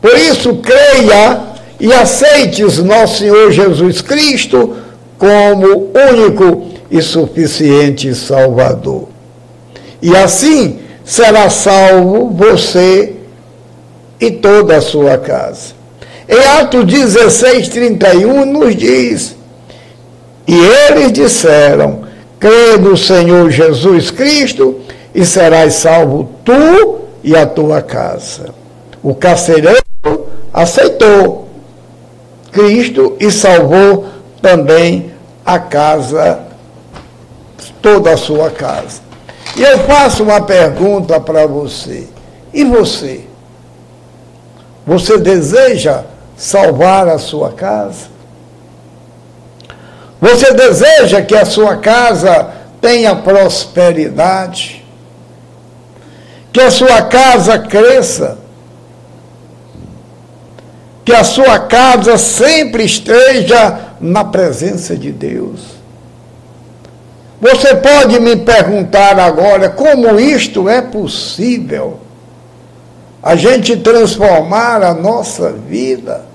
Por 0.01 0.17
isso, 0.17 0.57
creia 0.57 1.55
e 1.79 1.93
aceite 1.93 2.63
nosso 2.83 3.19
Senhor 3.19 3.53
Jesus 3.53 4.01
Cristo 4.01 4.77
como 5.25 5.91
único 6.13 6.67
e 6.91 7.01
suficiente 7.01 8.15
Salvador. 8.15 9.09
E 10.03 10.15
assim 10.15 10.81
será 11.03 11.49
salvo 11.49 12.29
você 12.29 13.15
e 14.21 14.31
toda 14.31 14.77
a 14.77 14.83
sua 14.83 15.17
casa. 15.17 15.73
Em 16.29 16.39
Atos 16.61 16.85
16, 16.85 17.69
31 17.69 18.45
nos 18.45 18.77
diz: 18.77 19.35
E 20.47 20.55
eles 20.55 21.11
disseram: 21.11 22.05
crê 22.39 22.77
no 22.77 22.95
Senhor 22.95 23.51
Jesus 23.51 24.11
Cristo 24.11 24.81
e 25.15 25.25
serás 25.25 25.73
salvo 25.75 26.29
tu 26.45 26.99
e 27.23 27.35
a 27.35 27.47
tua 27.47 27.81
casa. 27.81 28.51
O 29.03 29.15
carcereiro 29.15 29.83
aceitou 30.53 31.49
Cristo 32.53 33.17
e 33.19 33.31
salvou 33.31 34.05
também 34.43 35.14
a 35.45 35.59
casa, 35.59 36.41
toda 37.83 38.13
a 38.13 38.17
sua 38.17 38.51
casa. 38.51 39.03
E 39.57 39.63
eu 39.63 39.81
faço 39.81 40.23
uma 40.23 40.41
pergunta 40.41 41.21
para 41.21 41.47
você. 41.47 42.09
E 42.53 42.65
você? 42.65 43.25
Você 44.87 45.19
deseja 45.19 46.05
salvar 46.37 47.09
a 47.09 47.19
sua 47.19 47.53
casa? 47.53 48.15
Você 50.21 50.55
deseja 50.55 51.21
que 51.23 51.37
a 51.37 51.45
sua 51.45 51.77
casa 51.77 52.51
tenha 52.81 53.15
prosperidade? 53.15 54.85
Que 56.53 56.61
a 56.61 56.71
sua 56.71 57.03
casa 57.03 57.59
cresça? 57.59 58.39
Que 61.05 61.13
a 61.13 61.25
sua 61.25 61.59
casa 61.59 62.17
sempre 62.17 62.85
esteja 62.85 63.84
na 64.01 64.25
presença 64.25 64.97
de 64.97 65.13
Deus? 65.13 65.77
Você 67.41 67.75
pode 67.75 68.19
me 68.21 68.37
perguntar 68.37 69.19
agora 69.19 69.69
como 69.69 70.19
isto 70.19 70.69
é 70.69 70.81
possível? 70.81 72.01
A 73.23 73.37
gente 73.37 73.77
transformar 73.77 74.83
a 74.83 74.95
nossa 74.95 75.53
vida? 75.53 76.35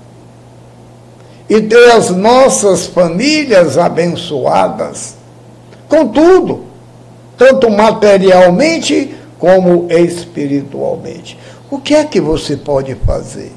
e 1.50 1.60
ter 1.60 1.90
as 1.90 2.10
nossas 2.10 2.86
famílias 2.86 3.76
abençoadas, 3.76 5.16
com 5.88 6.06
tudo, 6.06 6.66
tanto 7.36 7.68
materialmente 7.68 9.16
como 9.36 9.88
espiritualmente. 9.90 11.36
O 11.68 11.80
que 11.80 11.92
é 11.92 12.04
que 12.04 12.20
você 12.20 12.56
pode 12.56 12.94
fazer? 12.94 13.50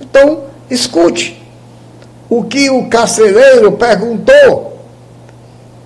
Então, 0.00 0.42
escute 0.68 1.39
o 2.30 2.44
que 2.44 2.70
o 2.70 2.86
carcereiro 2.88 3.72
perguntou 3.72 4.78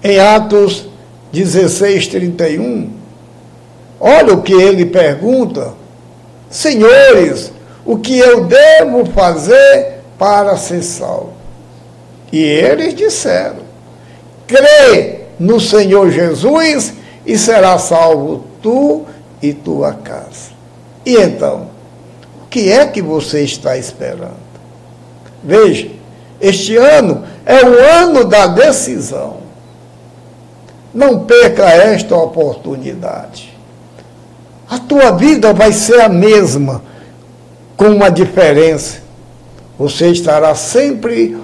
em 0.03 0.21
Atos 0.21 0.87
16, 1.33 2.09
31. 2.09 2.91
Olha 3.99 4.35
o 4.35 4.43
que 4.43 4.53
ele 4.53 4.85
pergunta. 4.85 5.73
Senhores, 6.51 7.51
o 7.87 7.97
que 7.97 8.19
eu 8.19 8.45
devo 8.45 9.07
fazer 9.07 10.01
para 10.19 10.57
ser 10.59 10.83
salvo. 10.83 11.33
E 12.31 12.43
eles 12.43 12.95
disseram: 12.95 13.61
crê 14.47 15.21
no 15.41 15.59
Senhor 15.59 16.11
Jesus 16.11 16.93
e 17.25 17.39
será 17.39 17.79
salvo 17.79 18.45
tu 18.63 19.07
e 19.43 19.55
tua 19.55 19.95
casa. 19.95 20.53
E 21.07 21.17
então, 21.17 21.69
o 22.43 22.47
que 22.47 22.71
é 22.71 22.87
que 22.87 23.01
você 23.01 23.43
está 23.43 23.77
esperando? 23.77 24.45
Veja, 25.43 25.91
este 26.41 26.77
ano 26.77 27.25
É 27.47 27.65
o 27.65 27.79
ano 27.79 28.25
da 28.25 28.47
decisão. 28.47 29.39
Não 30.95 31.21
perca 31.21 31.65
esta 31.65 32.17
oportunidade. 32.17 33.53
A 34.69 34.79
tua 34.79 35.11
vida 35.13 35.53
vai 35.53 35.73
ser 35.73 36.01
a 36.01 36.09
mesma, 36.09 36.83
com 37.77 37.87
uma 37.87 38.11
diferença. 38.11 38.99
Você 39.79 40.09
estará 40.09 40.55
sempre 40.55 41.37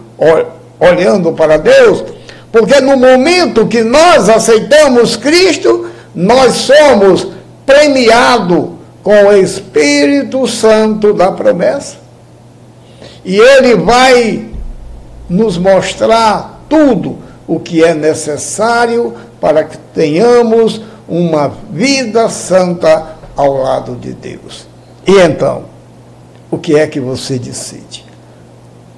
olhando 0.78 1.32
para 1.32 1.58
Deus, 1.58 2.02
porque 2.50 2.80
no 2.80 2.96
momento 2.96 3.66
que 3.66 3.82
nós 3.82 4.28
aceitamos 4.28 5.16
Cristo, 5.16 5.90
nós 6.14 6.54
somos 6.54 7.28
premiados 7.66 8.70
com 9.02 9.26
o 9.26 9.32
Espírito 9.32 10.46
Santo 10.46 11.12
da 11.12 11.32
promessa. 11.32 11.96
E 13.24 13.36
ele 13.36 13.74
vai 13.76 14.49
nos 15.30 15.56
mostrar 15.56 16.64
tudo 16.68 17.18
o 17.46 17.60
que 17.60 17.84
é 17.84 17.94
necessário 17.94 19.14
para 19.40 19.64
que 19.64 19.78
tenhamos 19.94 20.82
uma 21.08 21.48
vida 21.70 22.28
santa 22.28 23.16
ao 23.36 23.54
lado 23.54 23.94
de 23.94 24.12
Deus. 24.12 24.66
E 25.06 25.12
então, 25.12 25.64
o 26.50 26.58
que 26.58 26.76
é 26.76 26.86
que 26.86 27.00
você 27.00 27.38
decide? 27.38 28.04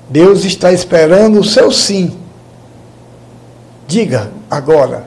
Deus 0.08 0.44
está 0.44 0.72
esperando 0.72 1.40
o 1.40 1.44
seu 1.44 1.70
sim. 1.70 2.16
Diga 3.86 4.30
agora: 4.50 5.06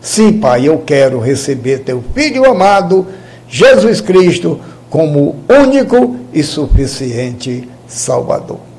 sim, 0.00 0.32
Pai, 0.32 0.68
eu 0.68 0.78
quero 0.78 1.18
receber 1.18 1.78
teu 1.78 2.04
filho 2.14 2.44
amado, 2.44 3.06
Jesus 3.48 4.00
Cristo, 4.00 4.60
como 4.90 5.36
único 5.48 6.16
e 6.32 6.42
suficiente 6.42 7.68
Salvador. 7.88 8.73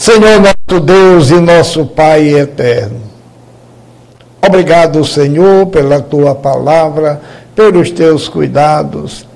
Senhor 0.00 0.40
nosso 0.40 0.80
Deus 0.80 1.30
e 1.30 1.38
nosso 1.40 1.84
Pai 1.84 2.30
eterno, 2.30 3.02
obrigado, 4.40 5.04
Senhor, 5.04 5.66
pela 5.66 6.00
tua 6.00 6.34
palavra, 6.34 7.20
pelos 7.54 7.90
teus 7.90 8.26
cuidados. 8.26 9.26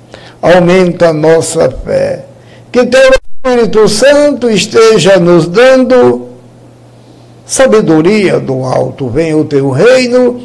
Aumenta 0.41 1.11
a 1.11 1.13
nossa 1.13 1.71
fé. 1.71 2.25
Que 2.73 2.87
teu 2.87 3.11
Espírito 3.45 3.87
Santo 3.91 4.49
esteja 4.49 5.19
nos 5.19 5.47
dando 5.47 6.29
sabedoria 7.45 8.41
do 8.41 8.65
alto. 8.65 9.11
Venha 9.11 9.37
o 9.37 9.45
teu 9.45 9.69
reino, 9.69 10.41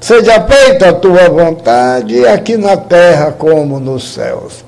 seja 0.00 0.40
feita 0.42 0.90
a 0.90 0.94
tua 0.94 1.28
vontade, 1.28 2.24
aqui 2.28 2.56
na 2.56 2.76
terra 2.76 3.32
como 3.32 3.80
nos 3.80 4.14
céus. 4.14 4.64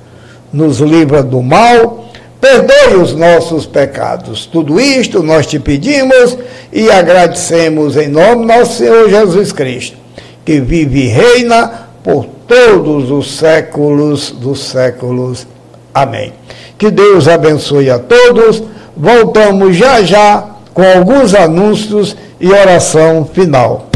Nos 0.53 0.81
livra 0.81 1.23
do 1.23 1.41
mal, 1.41 2.06
perdoe 2.47 3.03
os 3.03 3.15
nossos 3.15 3.67
pecados. 3.67 4.47
Tudo 4.47 4.81
isto 4.81 5.23
nós 5.23 5.47
te 5.47 5.59
pedimos 5.59 6.39
e 6.73 6.89
agradecemos 6.91 7.97
em 7.97 8.09
nome 8.09 8.43
do 8.43 8.45
nosso 8.45 8.79
Senhor 8.79 9.09
Jesus 9.09 9.51
Cristo, 9.51 9.97
que 10.45 10.61
vive 10.61 11.05
e 11.05 11.09
reina 11.09 11.89
por 12.05 12.27
todos 12.47 13.11
os 13.11 13.37
séculos 13.37 14.31
dos 14.31 14.61
séculos. 14.61 15.47
Amém. 15.93 16.33
Que 16.79 16.91
Deus 16.91 17.27
abençoe 17.27 17.91
a 17.91 17.99
todos. 17.99 18.63
Voltamos 18.97 19.75
já 19.77 20.03
já 20.03 20.45
com 20.73 20.83
alguns 20.85 21.35
anúncios 21.35 22.17
e 22.41 22.49
oração 22.49 23.29
final. 23.33 23.89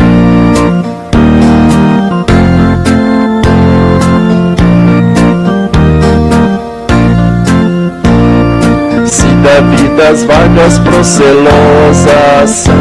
Se 9.60 9.66
da 9.66 9.76
vida 9.76 10.08
as 10.08 10.24
vagas 10.24 10.78
procelosas 10.78 12.50
são, 12.50 12.74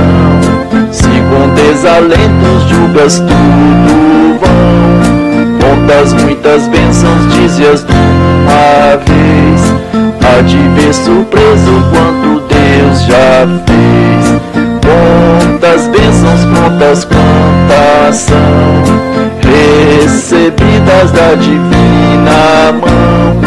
segundo 0.92 1.54
desalentos 1.56 2.64
julgas 2.70 3.20
tudo 3.20 4.40
vão, 4.40 5.60
contas 5.60 6.14
muitas 6.14 6.68
bênçãos 6.70 7.34
dizias 7.34 7.84
de 7.84 7.92
uma 7.92 8.96
vez 8.96 9.80
Há 10.22 10.42
de 10.42 10.58
ver 10.58 10.94
surpreso 10.94 11.84
quanto 11.92 12.42
Deus 12.48 13.02
já 13.04 13.48
fez. 13.66 14.40
Quantas 14.86 15.88
bênçãos, 15.88 16.46
quantas 16.46 17.06
quantas 17.06 18.16
são 18.16 19.10
recebidas 19.42 21.12
da 21.12 21.34
divina 21.34 22.72
mão. 22.74 23.40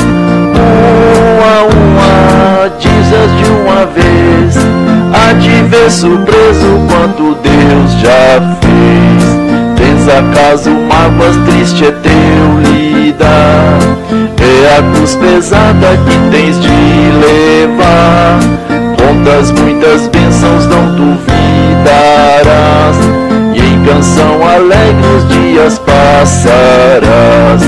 Uma 1.39 1.53
a 1.53 1.63
uma, 1.65 1.92
dizes 2.83 3.37
de 3.39 3.51
uma 3.51 3.87
vez. 3.87 4.57
Há 5.15 5.33
de 5.35 5.63
ver 5.69 5.91
surpreso 5.91 6.81
quanto 6.89 7.37
Deus 7.43 7.93
já 8.01 8.57
fez. 8.61 9.23
Tens 9.77 10.09
acaso 10.09 10.71
mágoas, 10.71 11.37
triste 11.47 11.85
é 11.85 11.91
teu 11.91 12.61
lidar 12.61 13.93
é 14.43 14.79
a 14.79 14.83
cruz 14.95 15.15
pesada 15.17 15.97
que 16.07 16.31
tens 16.31 16.61
de 16.61 16.69
levar. 16.69 18.39
Contas 18.97 19.51
muitas 19.53 20.09
bênçãos 20.09 20.67
não 20.67 20.95
duvidarás. 20.95 21.37
E 23.55 23.61
em 23.61 23.85
canção 23.85 24.47
alegre 24.47 25.07
os 25.17 25.29
dias 25.29 25.79
passarás. 25.79 27.63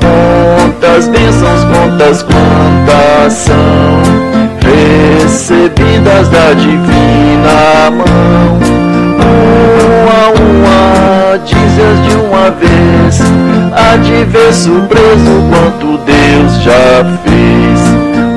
Quantas 0.00 1.08
bênçãos, 1.08 1.64
quantas 1.64 2.22
quantas 2.22 3.32
são 3.32 4.13
recebidas 4.74 6.28
da 6.28 6.52
divina 6.54 7.90
mão. 7.90 8.58
Uma 10.02 10.24
a 10.24 10.30
uma, 10.30 11.38
dizes 11.38 12.02
de 12.08 12.16
uma 12.16 12.50
vez, 12.50 13.20
há 13.72 13.96
de 13.96 14.24
ver 14.24 14.52
surpreso 14.52 15.42
quanto 15.50 15.98
Deus 15.98 16.62
já 16.62 17.04
fez. 17.24 17.80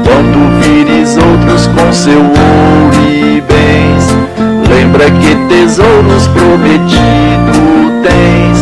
Quando 0.04 0.62
vires 0.62 1.18
outros 1.18 1.68
com 1.68 1.94
seu 1.94 2.20
ouro 2.20 3.10
e 3.10 3.42
bens, 3.42 4.16
lembra 4.70 5.10
que 5.12 5.36
tesouros 5.48 6.28
prometido 6.28 8.02
tens. 8.04 8.62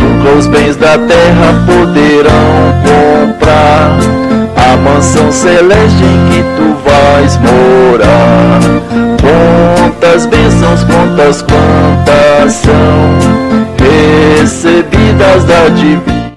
Nunca 0.00 0.38
os 0.38 0.46
bens 0.46 0.76
da 0.76 0.98
terra 0.98 1.54
poderão 1.66 2.80
comprar 2.82 4.19
a 4.72 4.76
mansão 4.76 5.32
celeste 5.32 6.04
em 6.04 6.28
que 6.30 6.42
tu 6.56 6.74
vais 6.84 7.36
morar. 7.38 8.60
Quantas 9.20 10.26
bênçãos, 10.26 10.84
quantas, 10.84 11.42
quantas 11.42 12.52
são 12.52 13.18
recebidas 13.78 15.44
da 15.44 15.68
divina 15.68 16.30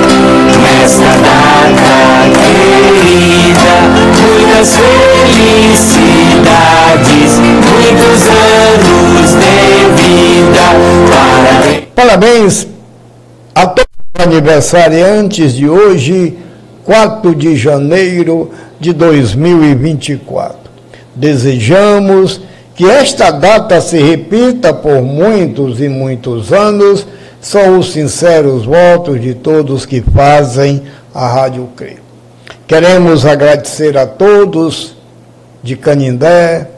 nesta 0.61 1.11
data 1.23 1.95
querida. 2.41 3.75
Muitas 4.21 4.69
felicidades, 4.77 7.33
muitos 7.39 8.21
anos 8.29 9.29
de 9.41 9.57
vida. 10.03 10.65
Parabéns. 11.11 11.85
Parabéns 11.95 12.67
a 13.55 13.67
todos 13.67 13.85
os 13.89 13.94
aniversariantes 14.15 15.55
de 15.55 15.69
hoje, 15.69 16.39
4 16.85 17.35
de 17.35 17.57
janeiro 17.57 18.51
de 18.79 18.93
2024. 18.93 20.57
Desejamos 21.15 22.41
que 22.77 22.85
esta 22.85 23.31
data 23.31 23.81
se 23.81 23.99
repita 23.99 24.73
por 24.73 25.03
muitos 25.03 25.81
e 25.81 25.89
muitos 25.89 26.53
anos, 26.53 27.07
são 27.41 27.79
os 27.79 27.93
sinceros 27.93 28.65
votos 28.65 29.21
de 29.21 29.35
todos 29.35 29.85
que 29.85 30.01
fazem 30.01 30.83
a 31.13 31.27
Rádio 31.27 31.69
CRE. 31.77 31.99
Queremos 32.67 33.27
agradecer 33.27 33.99
a 33.99 34.07
todos 34.07 34.97
de 35.63 35.77
Canindé, 35.77 36.69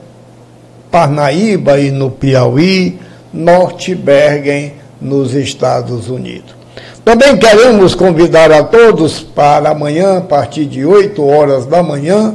Parnaíba 0.90 1.78
e 1.78 1.90
no 1.90 2.10
Piauí, 2.10 2.98
Norte 3.32 3.94
Bergen, 3.94 4.72
nos 5.00 5.34
Estados 5.34 6.08
Unidos. 6.08 6.56
Também 7.06 7.36
queremos 7.36 7.94
convidar 7.94 8.50
a 8.50 8.64
todos 8.64 9.20
para 9.20 9.70
amanhã, 9.70 10.18
a 10.18 10.20
partir 10.22 10.64
de 10.64 10.84
8 10.84 11.24
horas 11.24 11.64
da 11.64 11.80
manhã, 11.80 12.34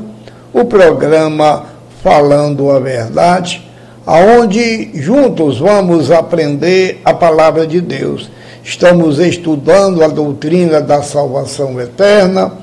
o 0.53 0.63
programa 0.63 1.65
falando 2.01 2.71
a 2.71 2.79
verdade, 2.79 3.69
aonde 4.05 4.91
juntos 4.93 5.59
vamos 5.59 6.09
aprender 6.09 7.01
a 7.03 7.13
palavra 7.13 7.67
de 7.67 7.81
Deus. 7.81 8.31
Estamos 8.63 9.19
estudando 9.19 10.05
a 10.05 10.07
doutrina 10.07 10.79
da 10.79 11.03
salvação 11.03 11.77
eterna, 11.77 12.53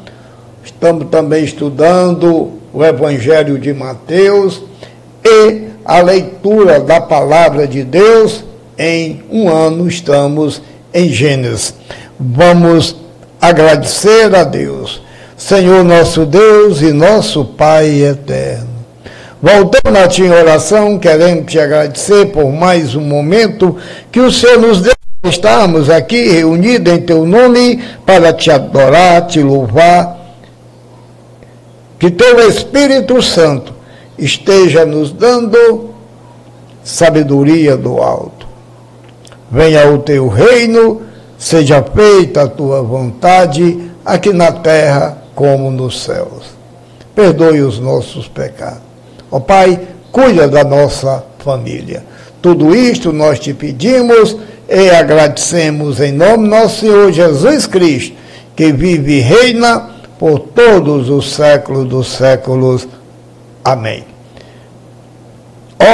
estamos 0.64 1.09
também 1.11 1.44
estudando 1.44 2.52
o 2.72 2.82
Evangelho 2.82 3.59
de 3.59 3.74
Mateus 3.74 4.62
e 5.22 5.64
a 5.84 6.00
leitura 6.00 6.80
da 6.80 7.02
palavra 7.02 7.66
de 7.66 7.84
Deus. 7.84 8.44
Em 8.78 9.22
um 9.30 9.50
ano 9.50 9.86
estamos 9.86 10.62
em 10.93 11.09
Gênesis. 11.09 11.74
Vamos 12.18 12.97
agradecer 13.41 14.34
a 14.34 14.45
Deus 14.45 15.01
Senhor 15.39 15.84
nosso 15.84 16.26
Deus 16.26 16.82
e 16.82 16.93
nosso 16.93 17.45
Pai 17.45 18.03
eterno. 18.03 18.66
Voltando 19.41 19.97
a 19.97 20.09
ti 20.09 20.22
em 20.22 20.32
oração, 20.32 20.99
queremos 20.99 21.47
te 21.47 21.61
agradecer 21.61 22.26
por 22.32 22.53
mais 22.53 22.97
um 22.97 23.01
momento 23.01 23.76
que 24.11 24.18
o 24.18 24.32
Senhor 24.32 24.59
nos 24.59 24.82
deu 24.82 24.93
estarmos 25.22 25.89
aqui 25.91 26.28
reunidos 26.28 26.93
em 26.93 27.01
teu 27.01 27.24
nome 27.24 27.80
para 28.05 28.32
te 28.32 28.51
adorar, 28.51 29.28
te 29.28 29.41
louvar. 29.41 30.18
Que 32.01 32.11
teu 32.11 32.49
Espírito 32.49 33.22
Santo 33.22 33.72
esteja 34.18 34.84
nos 34.84 35.12
dando 35.12 35.95
sabedoria 36.82 37.76
do 37.76 38.03
alto. 38.03 38.38
Venha 39.51 39.90
o 39.90 39.99
teu 39.99 40.28
reino, 40.28 41.03
seja 41.38 41.82
feita 41.82 42.42
a 42.42 42.49
tua 42.49 42.82
vontade, 42.82 43.90
aqui 44.05 44.32
na 44.32 44.53
terra 44.53 45.18
como 45.34 45.70
nos 45.70 46.03
céus. 46.03 46.57
Perdoe 47.14 47.62
os 47.62 47.78
nossos 47.78 48.28
pecados. 48.28 48.82
Ó 49.30 49.40
Pai, 49.40 49.80
cuida 50.12 50.49
da 50.49 50.64
nossa 50.64 51.24
família. 51.38 52.05
Tudo 52.40 52.74
isto 52.74 53.12
nós 53.12 53.38
te 53.38 53.53
pedimos 53.53 54.36
e 54.68 54.90
agradecemos 54.90 56.01
em 56.01 56.12
nome 56.12 56.44
do 56.44 56.51
nosso 56.51 56.80
Senhor 56.80 57.11
Jesus 57.12 57.66
Cristo, 57.66 58.14
que 58.55 58.72
vive 58.72 59.18
e 59.18 59.20
reina 59.20 59.90
por 60.18 60.40
todos 60.40 61.09
os 61.09 61.32
séculos 61.32 61.88
dos 61.88 62.09
séculos. 62.09 62.86
Amém. 63.64 64.05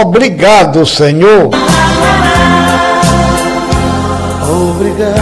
Obrigado, 0.01 0.85
Senhor. 0.87 1.51
Obrigado. 4.77 5.15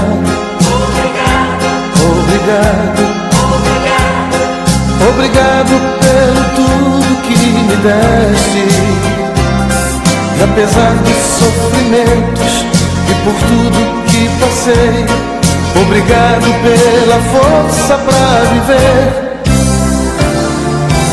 Obrigado. 0.96 1.66
Obrigado. 2.10 3.02
Obrigado 5.10 5.74
pelo 6.00 6.42
tudo 6.56 7.10
que 7.22 7.36
me 7.36 7.76
deste. 7.76 8.64
E 10.38 10.42
apesar 10.42 10.94
dos 11.04 11.20
sofrimentos 11.38 12.52
e 13.08 13.14
por 13.24 13.34
tudo 13.46 13.78
que 14.06 14.22
passei, 14.40 15.04
obrigado 15.82 16.48
pela 16.62 17.18
força 17.30 17.94
para 17.98 18.36
viver. 18.52 19.32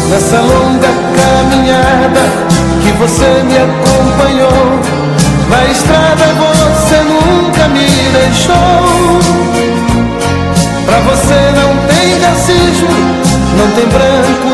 Nessa 0.09 0.39
longa 0.39 0.91
caminhada 1.19 2.23
que 2.81 2.91
você 2.93 3.29
me 3.43 3.57
acompanhou, 3.57 4.79
na 5.49 5.65
estrada 5.65 6.25
você 6.33 6.97
nunca 7.03 7.67
me 7.69 7.87
deixou. 8.13 9.19
Pra 10.85 10.99
você 11.01 11.39
não 11.59 11.71
tem 11.87 12.19
racismo, 12.19 12.89
não 13.57 13.67
tem 13.75 13.87
branco 13.87 14.49